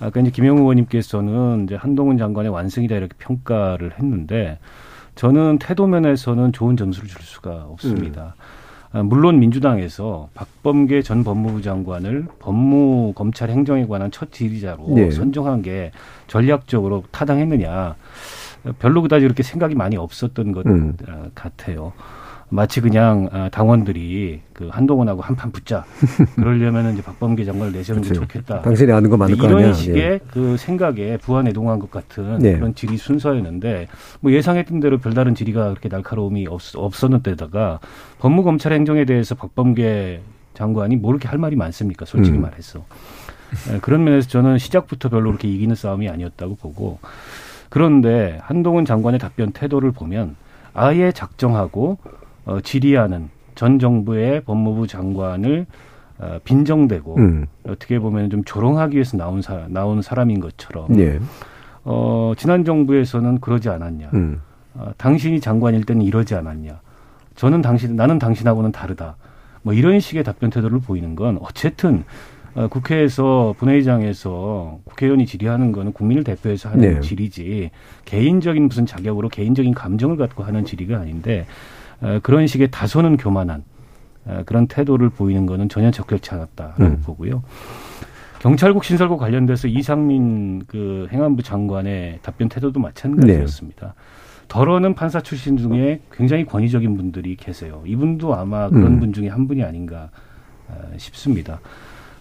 [0.00, 4.58] 아까 이제 김영우 의원님께서는 이제 한동훈 장관의 완승이다 이렇게 평가를 했는데
[5.16, 8.34] 저는 태도 면에서는 좋은 점수를 줄 수가 없습니다.
[8.36, 8.57] 음.
[8.90, 15.10] 아, 물론 민주당에서 박범계 전 법무부 장관을 법무 검찰 행정에 관한 첫 지휘자로 네.
[15.10, 15.92] 선정한 게
[16.26, 17.96] 전략적으로 타당했느냐
[18.78, 20.96] 별로 그다지 그렇게 생각이 많이 없었던 것 음.
[21.34, 21.92] 같아요.
[22.50, 25.84] 마치 그냥 아, 당원들이 그 한동훈하고 한판 붙자
[26.36, 28.62] 그러려면은 이제 박범계 장관을 내세우는 게 좋겠다.
[28.62, 29.58] 당신이 아는 거 많을 거 아니야.
[29.60, 30.20] 이런 식의 예.
[30.30, 32.54] 그 생각에 부안에 동한 것 같은 예.
[32.54, 33.88] 그런 질의 순서였는데
[34.20, 37.80] 뭐 예상했던 대로 별다른 질의가 그렇게 날카로움이 없, 없었는데다가
[38.18, 40.22] 법무검찰 행정에 대해서 박범계
[40.54, 42.04] 장관이 뭐 이렇게 할 말이 많습니까?
[42.04, 42.42] 솔직히 음.
[42.42, 42.84] 말해서.
[43.70, 46.98] 네, 그런 면에서 저는 시작부터 별로 그렇게 이기는 싸움이 아니었다고 보고
[47.70, 50.36] 그런데 한동훈 장관의 답변 태도를 보면
[50.74, 51.98] 아예 작정하고
[52.48, 55.66] 어, 질의하는 전 정부의 법무부 장관을
[56.18, 57.46] 어, 빈정대고 음.
[57.64, 61.20] 어떻게 보면 좀 조롱하기 위해서 나온 사 나온 사람인 것처럼 예.
[61.84, 64.10] 어, 지난 정부에서는 그러지 않았냐.
[64.14, 64.40] 음.
[64.74, 66.80] 어, 당신이 장관일 때는 이러지 않았냐.
[67.34, 69.16] 저는 당신 나는 당신하고는 다르다.
[69.62, 72.04] 뭐 이런 식의 답변 태도를 보이는 건 어쨌든
[72.54, 77.00] 어, 국회에서 본회의장에서 국회의원이 질의하는 거는 국민을 대표해서 하는 네.
[77.00, 77.70] 질의지
[78.06, 81.46] 개인적인 무슨 자격으로 개인적인 감정을 갖고 하는 질의가 아닌데 어,
[82.22, 83.64] 그런 식의 다소는 교만한
[84.28, 87.00] 어, 그런 태도를 보이는 것은 전혀 적절치 않았다라고 음.
[87.04, 87.42] 보고요.
[88.40, 93.86] 경찰국 신설과 관련돼서 이상민 그 행안부 장관의 답변 태도도 마찬가지였습니다.
[93.86, 93.92] 네.
[94.46, 97.82] 덜어는 판사 출신 중에 굉장히 권위적인 분들이 계세요.
[97.84, 99.00] 이분도 아마 그런 음.
[99.00, 100.10] 분 중에 한 분이 아닌가
[100.68, 101.60] 어, 싶습니다.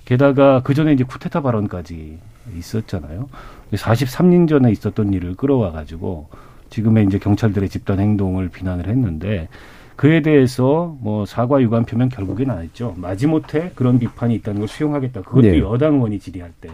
[0.06, 2.18] 게다가 그 전에 이제 쿠데타 발언까지
[2.56, 3.30] 있었잖아요.
[3.74, 6.30] 43년 전에 있었던 일을 끌어와 가지고
[6.70, 9.48] 지금의 이제 경찰들의 집단 행동을 비난을 했는데
[9.96, 12.94] 그에 대해서 뭐 사과 유감 표명 결국엔 안 했죠.
[12.98, 15.22] 마지못해 그런 비판이 있다는 걸 수용하겠다.
[15.22, 15.60] 그것도 네.
[15.60, 16.70] 여당 의원이 질의할 때.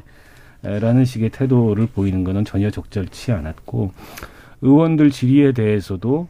[0.61, 3.91] 라는 식의 태도를 보이는 것은 전혀 적절치 않았고
[4.61, 6.29] 의원들 질의에 대해서도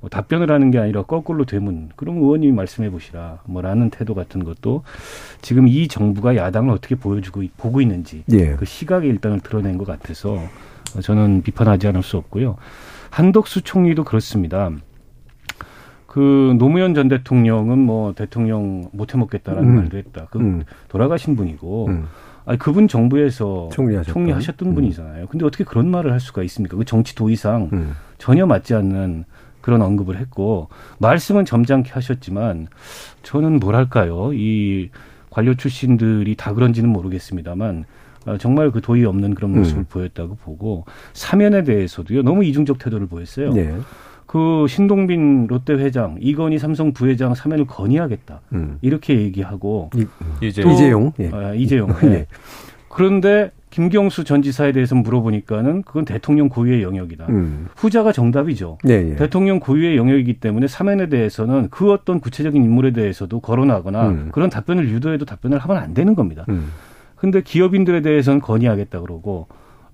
[0.00, 4.84] 뭐 답변을 하는 게 아니라 거꾸로 되문 그럼 의원님이 말씀해 보시라 뭐라는 태도 같은 것도
[5.42, 8.54] 지금 이 정부가 야당을 어떻게 보여주고 보고 있는지 예.
[8.56, 10.38] 그 시각의 일단을 드러낸 것 같아서
[11.02, 12.56] 저는 비판하지 않을 수 없고요.
[13.14, 14.72] 한덕수 총리도 그렇습니다.
[16.08, 19.74] 그 노무현 전 대통령은 뭐 대통령 못 해먹겠다라는 음.
[19.76, 20.26] 말도 했다.
[20.30, 20.64] 그 음.
[20.88, 22.06] 돌아가신 분이고, 음.
[22.44, 24.74] 아니 그분 정부에서 총리하셨던, 총리하셨던 음.
[24.74, 25.28] 분이잖아요.
[25.28, 26.76] 근데 어떻게 그런 말을 할 수가 있습니까?
[26.76, 27.94] 그 정치 도의상 음.
[28.18, 29.24] 전혀 맞지 않는
[29.60, 32.66] 그런 언급을 했고 말씀은 점잖게 하셨지만
[33.22, 34.90] 저는 뭐랄까요 이
[35.30, 37.84] 관료 출신들이 다 그런지는 모르겠습니다만 어,
[38.38, 39.86] 정말 그 도의 없는 그런 모습을 음.
[39.88, 43.52] 보였다고 보고 사면에 대해서도요 너무 이중적 태도를 보였어요.
[43.52, 43.74] 네.
[44.26, 48.78] 그 신동빈 롯데 회장, 이건희 삼성 부회장 사면을 건의하겠다 음.
[48.82, 50.06] 이렇게 얘기하고 이,
[50.44, 51.30] 이재용, 이재용, 예.
[51.32, 51.88] 아, 이재용.
[52.00, 52.08] 네.
[52.08, 52.26] 네.
[52.88, 57.26] 그런데 김경수 전 지사에 대해서 물어보니까는 그건 대통령 고유의 영역이다.
[57.28, 57.66] 음.
[57.74, 58.78] 후자가 정답이죠.
[58.84, 59.16] 네, 예.
[59.16, 64.28] 대통령 고유의 영역이기 때문에 사면에 대해서는 그 어떤 구체적인 인물에 대해서도 거론하거나 음.
[64.30, 66.44] 그런 답변을 유도해도 답변을 하면 안 되는 겁니다.
[66.50, 66.70] 음.
[67.24, 69.46] 근데 기업인들에 대해서는 건의하겠다 그러고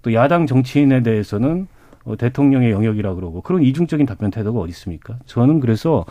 [0.02, 1.68] 또 야당 정치인에 대해서는
[2.02, 5.16] 어, 대통령의 영역이라 그러고 그런 이중적인 답변 태도가 어디 있습니까?
[5.26, 6.04] 저는 그래서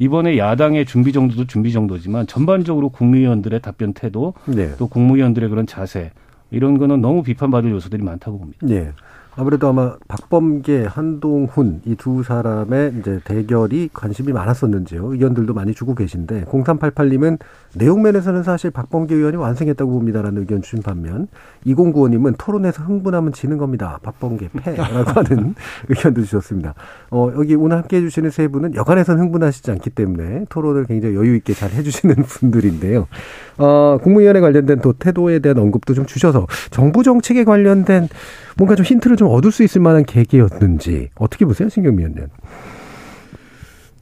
[0.00, 4.74] 이번에 야당의 준비 정도도 준비 정도지만 전반적으로 국무위원들의 답변 태도 네.
[4.76, 6.10] 또 국무위원들의 그런 자세
[6.50, 8.66] 이런 거는 너무 비판받을 요소들이 많다고 봅니다.
[8.66, 8.90] 네.
[9.36, 15.12] 아무래도 아마 박범계, 한동훈 이 두 사람의 이제 대결이 관심이 많았었는지요.
[15.12, 17.38] 의견들도 많이 주고 계신데 0388님은
[17.74, 21.28] 내용 면에서는 사실 박범계 의원이 완성했다고 봅니다라는 의견 주신 반면
[21.66, 23.98] 2095님은 토론에서 흥분하면 지는 겁니다.
[24.02, 25.54] 박범계 패라고 하는
[25.88, 26.74] 의견도 주셨습니다.
[27.10, 31.54] 어, 여기 오늘 함께 해주시는 세 분은 여간에선 흥분하시지 않기 때문에 토론을 굉장히 여유 있게
[31.54, 33.08] 잘 해주시는 분들인데요.
[33.56, 38.08] 어, 국무위원회 관련된 또 태도에 대한 언급도 좀 주셔서 정부 정책에 관련된
[38.56, 42.26] 뭔가 좀 힌트를 좀 얻을 수 있을 만한 계기였는지 어떻게 보세요, 신경미 의원님?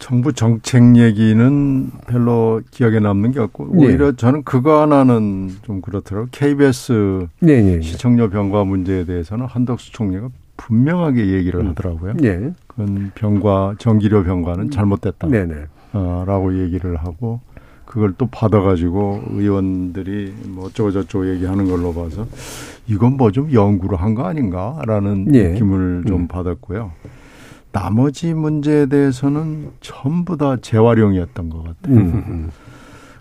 [0.02, 3.86] 정부 정책 얘기는 별로 기억에 남는 게 없고 네.
[3.86, 4.16] 오히려 네.
[4.16, 6.28] 저는 그거 하나는 좀 그렇더라고요.
[6.32, 11.68] KBS 네, 네, 네, 시청료 병과 문제에 대해서는 한덕수 총리가 분명하게 얘기를 음.
[11.68, 12.14] 하더라고요.
[12.14, 12.52] 네.
[12.66, 15.28] 그건 병과 전기료 병과는 잘못됐다.
[15.28, 15.66] 네, 네.
[15.92, 17.40] 어, 라고 얘기를 하고
[17.92, 22.26] 그걸 또 받아가지고 의원들이 뭐 어쩌고저쩌고 얘기하는 걸로 봐서
[22.88, 25.48] 이건 뭐 좀 연구를 한 거 아닌가라는 예.
[25.50, 26.26] 느낌을 좀 음.
[26.26, 26.90] 받았고요.
[27.70, 31.96] 나머지 문제에 대해서는 전부 다 재활용이었던 것 같아요.
[31.96, 32.00] 음.
[32.00, 32.50] 음, 음.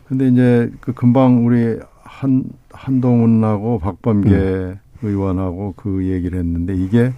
[0.07, 4.77] 근데 이제 그 금방 우리 한 한동훈하고 박범계 음.
[5.01, 7.11] 의원하고 그 얘기를 했는데 이게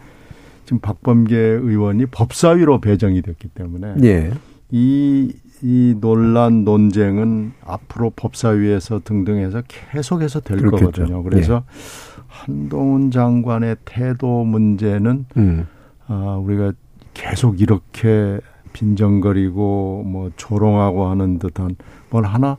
[0.66, 4.32] 지금 박범계 의원이 법사위로 배정이 됐기 때문에 예.
[4.72, 5.32] 이,
[5.64, 10.92] 이 논란 논쟁은 앞으로 법사위에서 등등해서 계속해서 될 그렇겠죠.
[10.92, 11.24] 거거든요.
[11.24, 12.14] 그래서 예.
[12.28, 15.68] 한동훈 장관의 태도 문제는 음.
[16.08, 16.74] 아, 우리가
[17.14, 18.42] 계속 이렇게
[18.74, 21.76] 빈정거리고 뭐 조롱하고 하는 듯한
[22.10, 22.58] 뭘 하나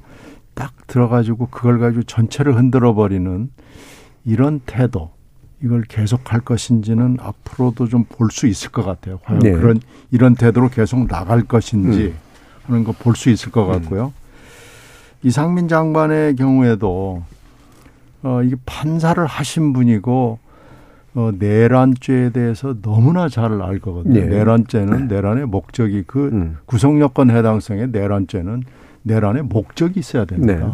[0.54, 3.50] 딱 들어가지고 그걸 가지고 전체를 흔들어 버리는
[4.24, 5.10] 이런 태도
[5.62, 9.18] 이걸 계속 할 것인지는 앞으로도 좀 볼 수 있을 것 같아요.
[9.24, 9.52] 과연 네.
[9.52, 9.80] 그런
[10.10, 12.23] 이런 태도로 계속 나갈 것인지 음.
[12.66, 14.06] 하는 거 볼 수 있을 것 같고요.
[14.06, 14.24] 음.
[15.22, 17.22] 이상민 장관의 경우에도
[18.22, 20.38] 어 이게 판사를 하신 분이고
[21.14, 24.20] 어 내란죄에 대해서 너무나 잘 알 거거든요.
[24.20, 24.26] 네.
[24.26, 26.56] 내란죄는 내란의 목적이 그 음.
[26.66, 28.64] 구성 요건 해당성의 내란죄는
[29.02, 30.54] 내란의 목적이 있어야 됩니다.
[30.54, 30.72] 네.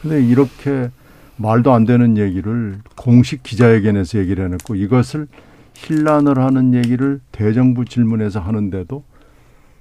[0.00, 0.90] 근데 이렇게
[1.36, 5.26] 말도 안 되는 얘기를 공식 기자회견에서 얘기를 해놓고 이것을
[5.74, 9.02] 힐난을 하는 얘기를 대정부 질문에서 하는데도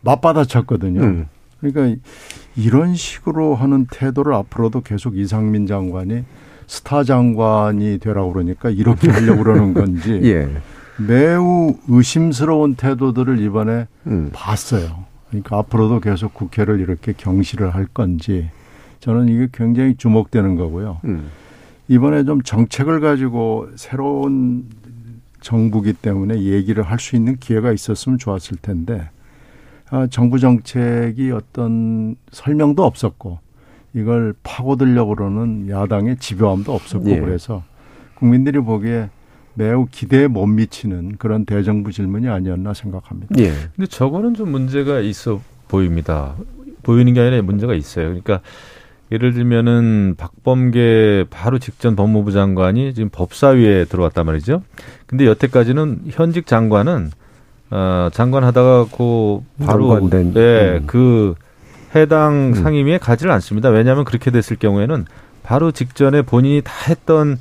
[0.01, 1.01] 맞받아쳤거든요.
[1.01, 1.27] 음.
[1.61, 2.01] 그러니까
[2.55, 6.23] 이런 식으로 하는 태도를 앞으로도 계속 이상민 장관이
[6.67, 10.49] 스타 장관이 되라고 그러니까 이렇게 하려고 그러는 건지 예.
[10.97, 14.29] 매우 의심스러운 태도들을 이번에 음.
[14.33, 15.05] 봤어요.
[15.29, 18.49] 그러니까 앞으로도 계속 국회를 이렇게 경시를 할 건지
[18.99, 20.99] 저는 이게 굉장히 주목되는 거고요.
[21.05, 21.29] 음.
[21.87, 24.65] 이번에 좀 정책을 가지고 새로운
[25.41, 29.09] 정부기 때문에 얘기를 할 수 있는 기회가 있었으면 좋았을 텐데 아,
[30.09, 33.39] 정부 정책이 어떤 설명도 없었고
[33.93, 37.19] 이걸 파고들려고 그러는 야당의 집요함도 없었고 예.
[37.19, 37.63] 그래서
[38.15, 39.09] 국민들이 보기에
[39.53, 43.35] 매우 기대에 못 미치는 그런 대정부 질문이 아니었나 생각합니다.
[43.39, 43.51] 예.
[43.75, 46.35] 근데 저거는 좀 문제가 있어 보입니다.
[46.83, 48.05] 보이는 게 아니라 문제가 있어요.
[48.07, 48.41] 그러니까
[49.11, 54.63] 예를 들면은 박범계 바로 직전 법무부 장관이 지금 법사위에 들어왔단 말이죠.
[55.05, 57.11] 근데 여태까지는 현직 장관은
[57.71, 60.83] 어 장관 하다가 그 바로 네, 음.
[60.85, 61.35] 그
[61.95, 62.53] 해당 음.
[62.53, 63.69] 상임위에 가지를 않습니다.
[63.69, 65.05] 왜냐하면 그렇게 됐을 경우에는
[65.43, 67.37] 바로 직전에 본인이 다 했던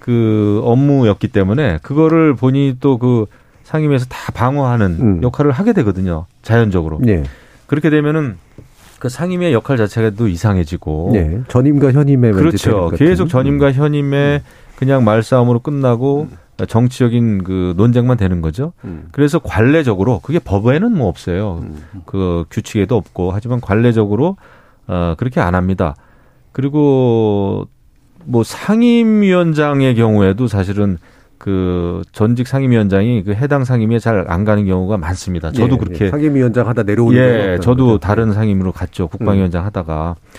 [0.00, 3.26] 그 업무였기 때문에 그거를 본인이 또 그
[3.64, 5.22] 상임위에서 다 방어하는 음.
[5.22, 6.26] 역할을 하게 되거든요.
[6.42, 7.00] 자연적으로.
[7.02, 7.24] 네.
[7.66, 8.36] 그렇게 되면은
[8.98, 11.40] 그 상임의 역할 자체가 또 이상해지고 네.
[11.48, 12.90] 전임과 현임의 그렇죠.
[12.90, 13.72] 계속 전임과 음.
[13.72, 14.42] 현임의
[14.76, 16.36] 그냥 말싸움으로 끝나고 음.
[16.68, 18.72] 정치적인 그 논쟁만 되는 거죠.
[18.84, 19.08] 음.
[19.12, 21.60] 그래서 관례적으로 그게 법에는 뭐 없어요.
[21.62, 21.82] 음.
[22.06, 24.36] 그 규칙에도 없고 하지만 관례적으로
[24.86, 25.96] 어 그렇게 안 합니다.
[26.52, 27.66] 그리고
[28.24, 30.98] 뭐 상임위원장의 경우에도 사실은
[31.38, 35.50] 그 전직 상임위원장이 그 해당 상임위에 잘 안 가는 경우가 많습니다.
[35.52, 36.10] 저도 예, 그렇게 예.
[36.10, 37.98] 상임위원장 하다 내려오는 예, 저도 거죠.
[37.98, 39.08] 다른 상임으로 갔죠.
[39.08, 39.66] 국방위원장 음.
[39.66, 40.30] 하다가 예,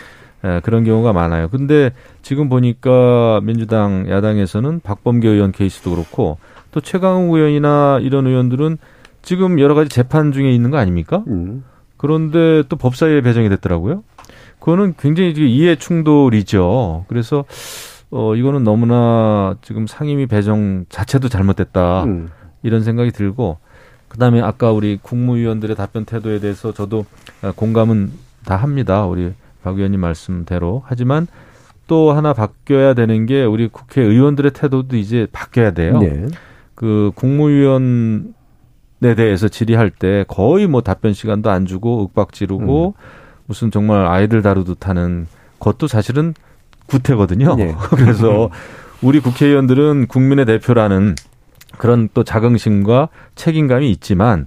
[0.63, 1.47] 그런 경우가 많아요.
[1.49, 1.91] 근데
[2.21, 6.37] 지금 보니까 민주당 야당에서는 박범계 의원 케이스도 그렇고
[6.71, 8.77] 또 최강욱 의원이나 이런 의원들은
[9.21, 11.23] 지금 여러 가지 재판 중에 있는 거 아닙니까?
[11.27, 11.63] 음.
[11.97, 14.03] 그런데 또 법사위에 배정이 됐더라고요.
[14.59, 17.05] 그거는 굉장히 이해 충돌이죠.
[17.07, 17.45] 그래서
[18.11, 22.03] 어, 이거는 너무나 지금 상임위 배정 자체도 잘못됐다.
[22.03, 22.29] 음.
[22.63, 23.57] 이런 생각이 들고,
[24.07, 27.05] 그 다음에 아까 우리 국무위원들의 답변 태도에 대해서 저도
[27.55, 28.11] 공감은
[28.45, 29.05] 다 합니다.
[29.05, 29.33] 우리
[29.65, 30.83] 박 의원님 말씀대로.
[30.85, 31.25] 하지만
[31.87, 35.99] 또 하나 바뀌어야 되는 게 우리 국회의원들의 태도도 이제 바뀌어야 돼요.
[35.99, 36.27] 네.
[36.75, 38.25] 그 국무위원에
[39.15, 43.01] 대해서 질의할 때 거의 뭐 답변 시간도 안 주고 윽박 지르고 음.
[43.47, 45.25] 무슨 정말 아이들 다루듯 하는
[45.59, 46.35] 것도 사실은
[46.85, 47.55] 구태거든요.
[47.55, 47.73] 네.
[47.89, 48.51] 그래서
[49.01, 51.15] 우리 국회의원들은 국민의 대표라는
[51.77, 54.45] 그런 또 자긍심과 책임감이 있지만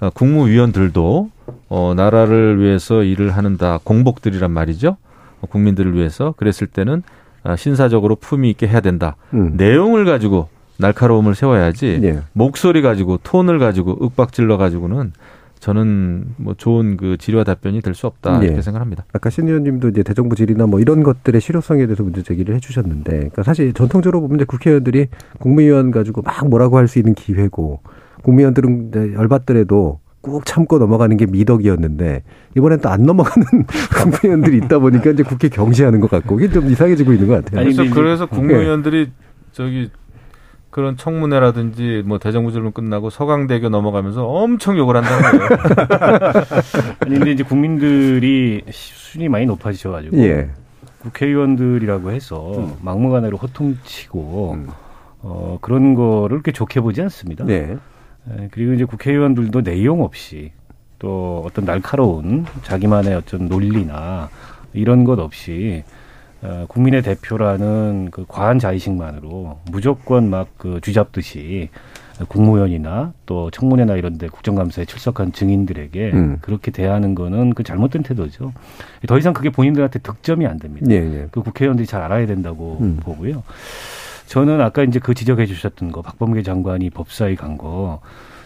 [0.00, 1.30] 어, 국무위원들도
[1.74, 4.98] 어 나라를 위해서 일을 하는다 공복들이란 말이죠.
[5.40, 7.02] 어, 국민들을 위해서 그랬을 때는
[7.44, 9.16] 아, 신사적으로 품위 있게 해야 된다.
[9.32, 9.54] 음.
[9.56, 12.18] 내용을 가지고 날카로움을 세워야지 네.
[12.34, 15.12] 목소리 가지고 톤을 가지고 윽박질러 가지고는
[15.60, 18.46] 저는 뭐 좋은 그 질의와 답변이 될 수 없다 네.
[18.46, 19.06] 이렇게 생각합니다.
[19.14, 23.42] 아까 신 의원님도 이제 대정부 질의나 뭐 이런 것들의 실효성에 대해서 문제 제기를 해주셨는데, 그러니까
[23.44, 25.06] 사실 전통적으로 보면 이제 국회의원들이
[25.38, 27.80] 국무위원 가지고 막 뭐라고 할 수 있는 기회고,
[28.24, 32.22] 국무위원들은 열받더라도 꾹 참고 넘어가는 게 미덕이었는데
[32.56, 33.46] 이번엔 또 안 넘어가는
[34.22, 37.60] 국무위원들이 있다 보니까 이제 국회 경시하는 것 같고 이게 좀 이상해지고 있는 것 같아요.
[37.60, 39.12] 아니, 그래서, 그래서 국무위원들이 네.
[39.52, 39.90] 저기
[40.70, 45.48] 그런 청문회라든지 뭐 대정부 질문 끝나고 서강대교 넘어가면서 엄청 욕을 한다는 거예요.
[47.00, 50.50] 아니 근데 이제 국민들이 수준이 많이 높아지셔 가지고 예.
[51.02, 52.72] 국회의원들이라고 해서 음.
[52.80, 54.68] 막무가내로 호통치고 음.
[55.20, 57.44] 어 그런 거를 그렇게 좋게 보지 않습니다.
[57.44, 57.76] 네.
[58.30, 60.52] 예, 그리고 이제 국회의원들도 내용 없이
[60.98, 64.30] 또 어떤 날카로운 자기만의 어떤 논리나
[64.72, 65.82] 이런 것 없이
[66.42, 71.70] 어, 국민의 대표라는 그 과한 자의식만으로 무조건 막 그 쥐잡듯이
[72.28, 76.38] 국무위원이나 또 청문회나 이런 데 국정감사에 출석한 증인들에게 음.
[76.40, 78.52] 그렇게 대하는 거는 그 잘못된 태도죠.
[79.08, 80.86] 더 이상 그게 본인들한테 득점이 안 됩니다.
[80.90, 81.28] 예, 예.
[81.32, 82.98] 그 국회의원들이 잘 알아야 된다고 음.
[83.02, 83.42] 보고요.
[84.26, 88.00] 저는 아까 이제 그 지적해 주셨던 거 박범계 장관이 법사위 간 거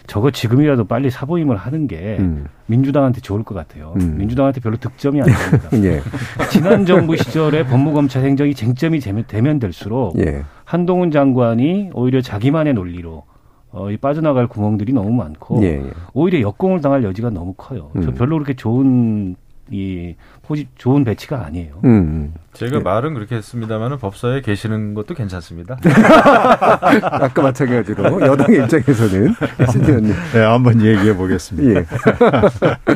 [0.07, 2.45] 저거 지금이라도 빨리 사보임을 하는 게 음.
[2.67, 3.93] 민주당한테 좋을 것 같아요.
[3.99, 4.15] 음.
[4.17, 5.69] 민주당한테 별로 득점이 안 됩니다.
[5.83, 6.01] 예.
[6.49, 10.43] 지난 정부 시절에 법무검찰 행정이 쟁점이 되면 될수록 예.
[10.63, 13.23] 한동훈 장관이 오히려 자기만의 논리로
[13.71, 15.91] 어, 이 빠져나갈 구멍들이 너무 많고 예, 예.
[16.13, 17.91] 오히려 역공을 당할 여지가 너무 커요.
[17.97, 18.13] 음.
[18.17, 19.35] 별로 그렇게 좋은
[19.69, 20.15] 이
[20.47, 21.81] 포지 좋은 배치가 아니에요.
[21.83, 22.33] 음, 음.
[22.53, 22.83] 제가 네.
[22.83, 25.77] 말은 그렇게 했습니다만은 법사에 계시는 것도 괜찮습니다.
[27.03, 29.35] 아까 마찬가지로 여당의 입장에서는.
[30.33, 31.81] 네, 한번 얘기해 보겠습니다.
[31.81, 31.85] 예.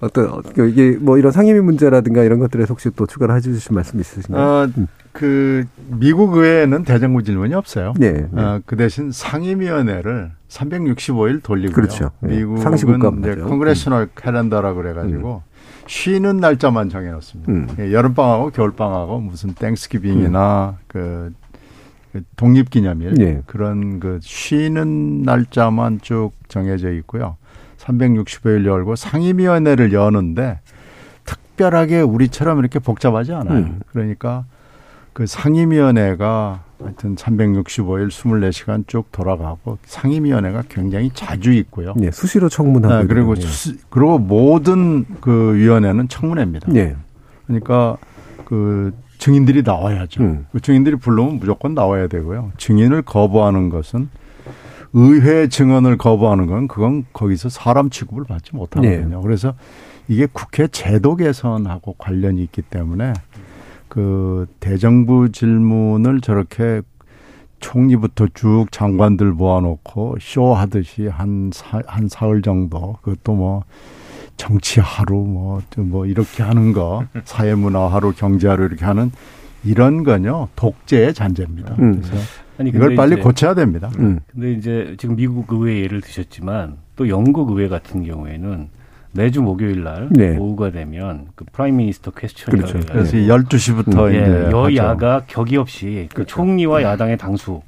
[0.00, 4.42] 어떤 그 이게 뭐 이런 상임위 문제라든가 이런 것들에 혹시 또 추가로 해주실 말씀 있으신가요?
[4.42, 4.86] 어, 음.
[5.12, 7.92] 그 미국 의회는 대정부 질문이 없어요.
[7.98, 8.26] 네.
[8.30, 8.42] 네.
[8.42, 11.74] 어, 그 대신 상임위원회를 365일 돌리고요.
[11.74, 12.10] 그렇죠.
[12.20, 12.38] 네.
[12.38, 14.08] 미국은 이제 congressional 음.
[14.14, 15.48] calendar라 그래가지고 음.
[15.88, 17.50] 쉬는 날짜만 정해놓습니다.
[17.50, 17.66] 음.
[17.78, 20.84] 예, 여름방학하고 겨울방학하고 무슨 Thanksgiving이나 음.
[20.86, 21.32] 그,
[22.12, 23.42] 그 독립기념일 예.
[23.46, 27.36] 그런 그 쉬는 날짜만 쭉 정해져 있고요.
[27.78, 30.60] 365일 열고 상임위원회를 여는데
[31.24, 33.58] 특별하게 우리처럼 이렇게 복잡하지 않아요.
[33.58, 33.80] 음.
[33.90, 34.44] 그러니까
[35.18, 41.92] 그 상임위원회가 하여튼 365일 24시간 쭉 돌아가고 상임위원회가 굉장히 자주 있고요.
[41.96, 43.02] 네, 수시로 청문하고.
[43.02, 46.70] 네, 그리고 수, 그리고 모든 그 위원회는 청문회입니다.
[46.70, 46.94] 네.
[47.48, 47.96] 그러니까
[48.44, 50.22] 그 증인들이 나와야죠.
[50.22, 50.46] 음.
[50.52, 52.52] 그 증인들이 불러면 무조건 나와야 되고요.
[52.56, 54.10] 증인을 거부하는 것은
[54.92, 59.16] 의회 증언을 거부하는 건 그건 거기서 사람 취급을 받지 못하거든요.
[59.16, 59.20] 네.
[59.20, 59.54] 그래서
[60.06, 63.14] 이게 국회 제도 개선하고 관련이 있기 때문에
[63.88, 66.82] 그 대정부 질문을 저렇게
[67.60, 73.64] 총리부터 쭉 장관들 모아놓고 쇼하듯이 한, 사, 한 사흘 정도 그것도 뭐
[74.36, 79.10] 정치 하루 뭐, 뭐 이렇게 하는 거 사회문화 하루 경제 하루 이렇게 하는
[79.64, 81.74] 이런 건요 독재의 잔재입니다.
[81.80, 82.00] 음.
[82.00, 82.16] 그래서
[82.58, 83.90] 아니, 이걸 빨리 고쳐야 됩니다.
[83.98, 84.20] 음.
[84.32, 88.68] 근데 이제 지금 미국 의회 예를 드셨지만 또 영국 의회 같은 경우에는
[89.12, 90.36] 매주 목요일 날 네.
[90.36, 92.80] 오후가 되면 그 Prime Minister Question이 그렇죠.
[92.86, 96.36] 그래서 12시부터 예, 여야가 격이 없이 그 그렇죠.
[96.36, 97.62] 총리와 야당의 당수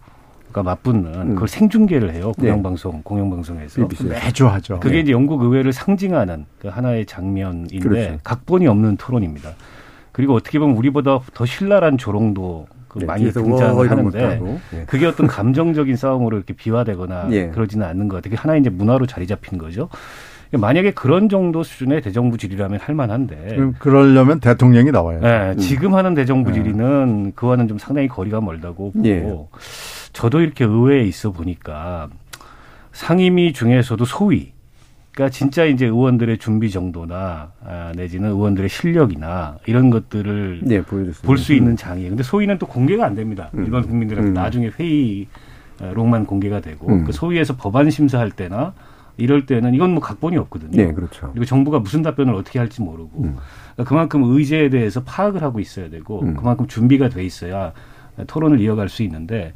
[0.53, 1.35] 가 맞붙는 음.
[1.35, 2.49] 그걸 생중계를 해요 네.
[2.49, 3.01] 공영방송 네.
[3.05, 4.81] 공영방송에서 매주 하죠.
[4.81, 5.01] 그게 네.
[5.03, 8.19] 이제 영국 의회를 상징하는 그 하나의 장면인데 그렇죠.
[8.25, 9.51] 각본이 없는 토론입니다.
[10.11, 14.41] 그리고 어떻게 보면 우리보다 더 신랄한 조롱도 그 네, 많이 등장하는데
[14.73, 14.85] 네.
[14.87, 17.49] 그게 어떤 감정적인 싸움으로 이렇게 비화되거나 예.
[17.51, 18.37] 그러지는 않는 것 같아요.
[18.37, 19.89] 하나의 이제 문화로 자리 잡힌 거죠.
[20.53, 23.59] 만약에 그런 정도 수준의 대정부 질의라면 할 만한데.
[23.79, 25.21] 그러려면 대통령이 나와요.
[25.21, 25.59] 네, 음.
[25.59, 27.33] 지금 하는 대정부 질의는 네.
[27.35, 29.25] 그와는 좀 상당히 거리가 멀다고 보고 예.
[30.13, 32.09] 저도 이렇게 의회에 있어 보니까
[32.93, 34.53] 상임위 중에서도 소위
[35.13, 41.77] 그러니까 진짜 이제 의원들의 준비 정도나 아, 내지는 의원들의 실력이나 이런 것들을 네, 볼수 있는
[41.77, 42.11] 장이에요.
[42.11, 43.51] 근데 소위는 또 공개가 안 됩니다.
[43.55, 43.65] 음.
[43.65, 44.35] 일반 국민들은 음.
[44.35, 44.71] 나중에
[45.81, 47.05] 회의록만 공개가 되고 음.
[47.05, 48.73] 그 소위에서 법안 심사할 때나
[49.21, 50.71] 이럴 때는 이건 뭐 각본이 없거든요.
[50.71, 51.31] 네, 그렇죠.
[51.33, 53.37] 그리고 정부가 무슨 답변을 어떻게 할지 모르고 음.
[53.75, 56.35] 그러니까 그만큼 의제에 대해서 파악을 하고 있어야 되고 음.
[56.35, 57.73] 그만큼 준비가 돼 있어야
[58.27, 59.55] 토론을 이어갈 수 있는데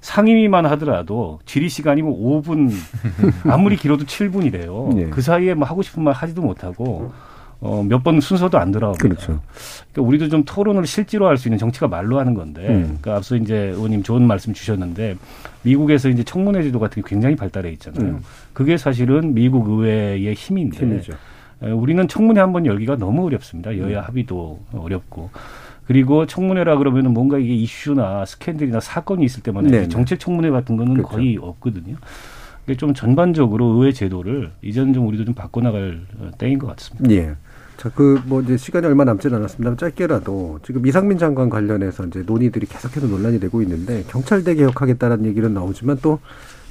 [0.00, 2.72] 상임위만 하더라도 질의 시간이 뭐 5분
[3.50, 4.94] 아무리 길어도 7분이래요.
[4.94, 5.10] 네.
[5.10, 7.12] 그 사이에 뭐 하고 싶은 말 하지도 못하고
[7.60, 8.96] 어, 몇 번 순서도 안 들어가고.
[8.98, 9.40] 그렇죠.
[9.92, 12.82] 그러니까 우리도 좀 토론을 실제로 할 수 있는 정치가 말로 하는 건데, 음.
[13.00, 15.16] 그러니까 앞서 이제 의원님 좋은 말씀 주셨는데,
[15.62, 18.12] 미국에서 이제 청문회 제도 같은 게 굉장히 발달해 있잖아요.
[18.12, 18.20] 음.
[18.54, 21.12] 그게 사실은 미국 의회의 힘인데, 힘이죠.
[21.60, 23.76] 우리는 청문회 한 번 열기가 너무 어렵습니다.
[23.76, 24.04] 여야 음.
[24.06, 25.28] 합의도 어렵고.
[25.86, 29.88] 그리고 청문회라 그러면은 뭔가 이게 이슈나 스캔들이나 사건이 있을 때만 네, 네.
[29.88, 31.08] 정책 청문회 같은 거는 그렇죠.
[31.08, 31.96] 거의 없거든요.
[32.78, 36.00] 좀 전반적으로 의회 제도를 이제는 좀 우리도 좀 바꿔나갈
[36.38, 37.10] 때인 것 같습니다.
[37.10, 37.34] 예.
[37.80, 39.74] 자, 그, 뭐, 이제 시간이 얼마 남지 않았습니다.
[39.74, 45.96] 짧게라도 지금 이상민 장관 관련해서 이제 논의들이 계속해서 논란이 되고 있는데 경찰대 개혁하겠다라는 얘기는 나오지만
[46.02, 46.18] 또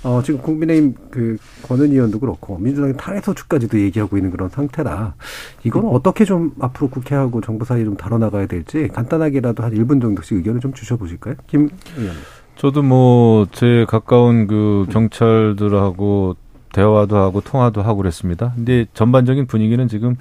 [0.03, 5.15] 어, 지금 국민의힘 그 권은 의원도 그렇고 민주당의 탄핵소추까지도 얘기하고 있는 그런 상태라
[5.63, 10.61] 이건 어떻게 좀 앞으로 국회하고 정부 사이 좀 다뤄나가야 될지 간단하게라도 한 1분 정도씩 의견을
[10.61, 11.33] 좀 주셔보실까요?
[11.47, 12.15] 김 의원.
[12.55, 16.35] 저도 뭐 제 가까운 그 경찰들하고
[16.71, 18.53] 대화도 하고 통화도 하고 그랬습니다.
[18.55, 20.15] 근데 전반적인 분위기는 지금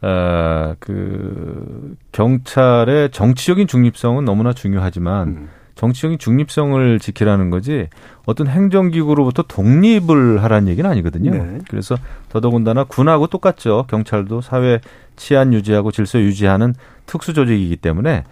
[0.00, 5.48] 아, 그 경찰의 정치적인 중립성은 너무나 중요하지만 음.
[5.74, 7.88] 정치적인 중립성을 지키라는 거지
[8.26, 11.30] 어떤 행정기구로부터 독립을 하라는 얘기는 아니거든요.
[11.30, 11.58] 네.
[11.68, 11.96] 그래서
[12.30, 13.86] 더더군다나 군하고 똑같죠.
[13.88, 14.80] 경찰도 사회
[15.14, 16.74] 치안 유지하고 질서 유지하는
[17.06, 18.24] 특수 조직이기 때문에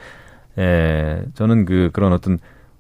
[0.59, 2.39] 예, 저는 그 그런 어떤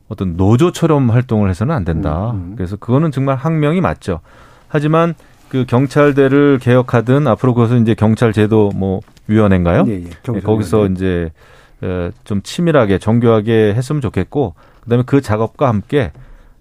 [0.09, 2.32] 어떤 노조처럼 활동을 해서는 안 된다.
[2.32, 2.53] 음, 음.
[2.57, 4.20] 그래서 그거는 정말 항명이 맞죠.
[4.68, 5.14] 하지만
[5.49, 9.84] 그 경찰대를 개혁하든 앞으로 그것은 이제 경찰 제도 뭐 위원회인가요?
[9.88, 10.05] 예, 예.
[10.34, 11.30] 예, 거기서 이제
[12.24, 16.12] 좀 치밀하게 정교하게 했으면 좋겠고 그다음에 그 작업과 함께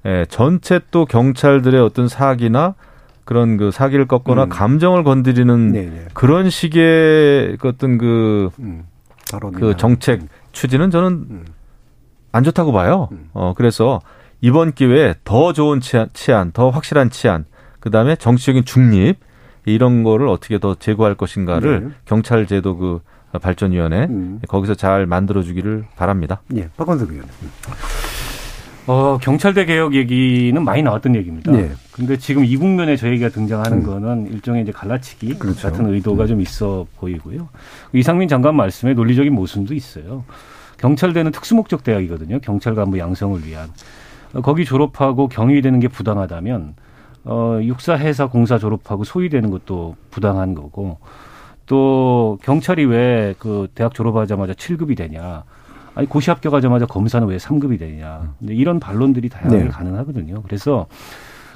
[0.05, 2.75] 예, 전체 또 경찰들의 어떤 사기나
[3.23, 4.49] 그런 그 사기를 꺾거나 음.
[4.49, 5.89] 감정을 건드리는 네네.
[5.89, 6.05] 네.
[6.13, 8.85] 그런 식의 그 어떤 그, 음.
[9.55, 10.27] 그 정책 음.
[10.51, 11.45] 추진은 저는 음.
[12.31, 13.09] 안 좋다고 봐요.
[13.11, 13.29] 음.
[13.33, 13.99] 어, 그래서
[14.41, 17.45] 이번 기회에 더 좋은 치안, 치안 더 확실한 치안,
[17.85, 19.19] 그 다음에 정치적인 중립,
[19.65, 21.89] 이런 거를 어떻게 더 제고할 것인가를 네.
[22.05, 22.99] 경찰 제도 그
[23.39, 24.39] 발전위원회 음.
[24.47, 26.41] 거기서 잘 만들어주기를 바랍니다.
[26.55, 27.27] 예, 박원석 의원.
[28.87, 31.51] 어, 경찰대 개혁 얘기는 많이 나왔던 얘기입니다.
[31.51, 31.71] 네.
[31.91, 33.83] 근데 지금 이 국면에 저 얘기가 등장하는 음.
[33.83, 35.69] 거는 일종의 이제 갈라치기 그렇죠.
[35.69, 36.27] 같은 의도가 음.
[36.27, 37.49] 좀 있어 보이고요.
[37.93, 40.23] 이상민 장관 말씀에 논리적인 모순도 있어요.
[40.77, 42.39] 경찰대는 특수목적 대학이거든요.
[42.39, 43.69] 경찰 간부 양성을 위한.
[44.33, 46.73] 어, 거기 졸업하고 경위되는 게 부당하다면
[47.25, 50.97] 어, 육사회사 공사 졸업하고 소위되는 것도 부당한 거고
[51.65, 55.43] 또 경찰이 왜 그 대학 졸업하자마자 7급이 되냐.
[55.95, 58.33] 아니 고시 합격하자마자 검사는 왜 3급이 되냐.
[58.41, 59.67] 이런 반론들이 다양하게 네.
[59.69, 60.41] 가능하거든요.
[60.43, 60.87] 그래서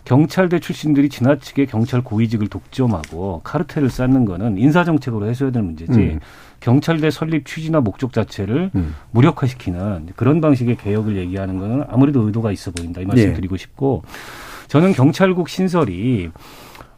[0.05, 6.19] 경찰대 출신들이 지나치게 경찰 고위직을 독점하고 카르텔을 쌓는 거는 인사 정책으로 해소해야 될 문제지 음.
[6.61, 8.95] 경찰대 설립 취지나 목적 자체를 음.
[9.11, 13.33] 무력화시키는 그런 방식의 개혁을 얘기하는 거는 아무래도 의도가 있어 보인다 이 말씀 네.
[13.33, 14.03] 드리고 싶고
[14.69, 16.29] 저는 경찰국 신설이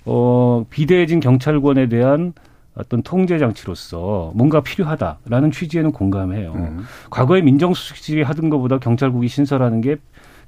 [0.05, 2.33] 어 비대해진 경찰권에 대한
[2.75, 6.53] 어떤 통제 장치로서 뭔가 필요하다라는 취지에는 공감해요.
[6.53, 6.83] 음.
[7.09, 9.97] 과거에 민정수석실이 하던 것보다 경찰국이 신설하는 게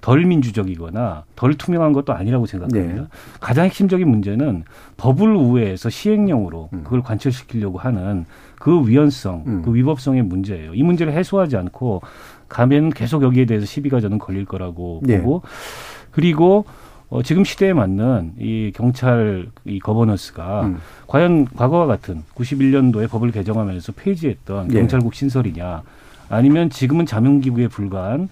[0.04, 3.04] 덜 민주적이거나 덜 투명한 것도 아니라고 생각합니다.
[3.04, 3.08] 네.
[3.40, 4.66] 가장 핵심적인 문제는
[4.98, 6.82] 법을 우회해서 시행령으로 음.
[6.84, 8.26] 그걸 관철시키려고 하는
[8.60, 9.62] 그 위헌성, 음.
[9.64, 10.74] 그 위법성의 문제예요.
[10.74, 12.02] 이 문제를 해소하지 않고
[12.50, 15.22] 가면 계속 여기에 대해서 시비가 저는 걸릴 거라고 네.
[15.22, 15.42] 보고
[16.12, 16.66] 그리고
[17.14, 20.80] 어, 지금 시대에 맞는 이 경찰 이 거버넌스가 음.
[21.06, 24.80] 과연 과거와 같은 91년도에 법을 개정하면서 폐지했던 예.
[24.80, 25.84] 경찰국 신설이냐
[26.30, 28.30] 아니면 지금은 자명기구에 불과한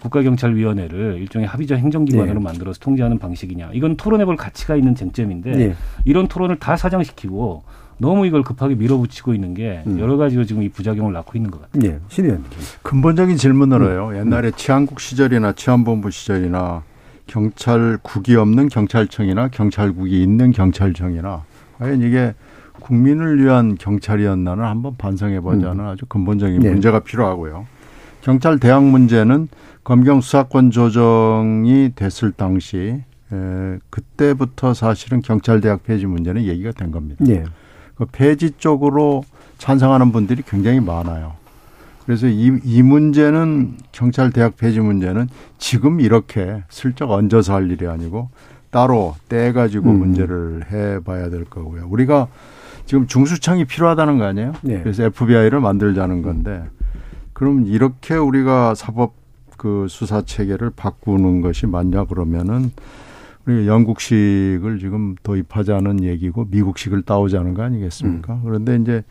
[0.00, 2.40] 국가경찰위원회를 일종의 합의적 행정기관으로 네.
[2.40, 3.72] 만들어서 통제하는 방식이냐.
[3.74, 5.74] 이건 토론해볼 가치가 있는 쟁점인데 네.
[6.06, 7.62] 이런 토론을 다 사장시키고
[7.98, 10.00] 너무 이걸 급하게 밀어붙이고 있는 게 음.
[10.00, 11.92] 여러 가지로 지금 이 부작용을 낳고 있는 것 같아요.
[11.92, 11.98] 네.
[12.08, 12.42] 신의원
[12.80, 14.08] 근본적인 질문으로요.
[14.08, 14.16] 음.
[14.16, 16.82] 옛날에 치안국 시절이나 치안본부 시절이나
[17.26, 21.44] 경찰국이 없는 경찰청이나 경찰국이 있는 경찰청이나
[21.78, 22.34] 과연 이게
[22.80, 25.88] 국민을 위한 경찰이었나는 한번 반성해 보자는 음.
[25.88, 26.70] 아주 근본적인 네.
[26.70, 27.66] 문제가 필요하고요.
[28.22, 29.48] 경찰 대학 문제는
[29.84, 33.02] 검경 수사권 조정이 됐을 당시
[33.32, 37.24] 에, 그때부터 사실은 경찰 대학 폐지 문제는 얘기가 된 겁니다.
[37.26, 37.44] 네.
[37.94, 39.24] 그 폐지 쪽으로
[39.58, 41.34] 찬성하는 분들이 굉장히 많아요.
[42.04, 45.28] 그래서 이, 이 문제는 경찰 대학 폐지 문제는
[45.58, 48.30] 지금 이렇게 슬쩍 얹어서 할 일이 아니고
[48.70, 49.98] 따로 떼 가지고 음.
[49.98, 51.86] 문제를 해봐야 될 거고요.
[51.88, 52.28] 우리가
[52.86, 54.52] 지금 중수청이 필요하다는 거 아니에요?
[54.62, 54.80] 네.
[54.82, 56.64] 그래서 FBI를 만들자는 건데
[57.32, 59.14] 그럼 이렇게 우리가 사법
[59.56, 62.72] 그 수사 체계를 바꾸는 것이 맞냐 그러면은
[63.46, 68.34] 우리 영국식을 지금 도입하자는 얘기고 미국식을 따오자는 거 아니겠습니까?
[68.34, 68.40] 음.
[68.44, 69.02] 그런데 이제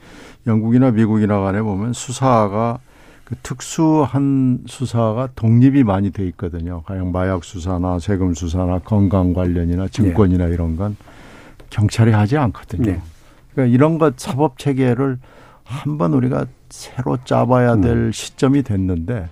[0.48, 2.80] 영국이나 미국이나 간에 보면 수사가
[3.26, 6.82] 그 특수한 수사가 독립이 많이 돼 있거든요.
[6.84, 10.54] 가령 마약 수사나 세금 수사나 건강 관련이나 증권이나 네.
[10.54, 10.96] 이런 건
[11.70, 12.92] 경찰이 하지 않거든요.
[12.92, 13.02] 네.
[13.54, 15.18] 그러니까 이런 것 사법 체계를
[15.64, 18.12] 한번 우리가 새로 짜봐야 될 음.
[18.12, 19.30] 시점이 됐는데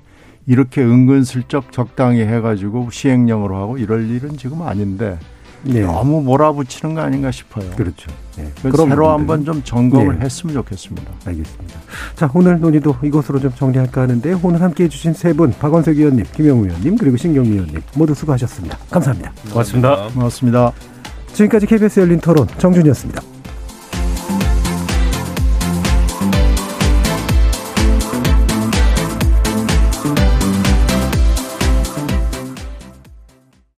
[0.49, 5.19] 이렇게 은근슬쩍 적당히 해가지고 시행령으로 하고 이럴 일은 지금 아닌데
[5.61, 5.81] 네.
[5.81, 7.69] 너무 몰아붙이는 거 아닌가 싶어요.
[7.75, 8.09] 그렇죠.
[8.35, 8.51] 네.
[8.63, 10.25] 그럼 새로 한번 좀 점검을 네.
[10.25, 11.11] 했으면 좋겠습니다.
[11.25, 11.79] 알겠습니다.
[12.15, 16.25] 자, 오늘 논의도 이것으로 좀 정리할까 하는데 오늘 함께 해 주신 세 분, 박원석 의원님,
[16.33, 18.75] 김영우 의원님, 그리고 신경미 의원님 모두 수고하셨습니다.
[18.89, 19.31] 감사합니다.
[19.51, 20.07] 고맙습니다.
[20.07, 20.71] 고맙습니다.
[21.33, 23.38] 지금까지 KBS 열린 토론 정준이었습니다.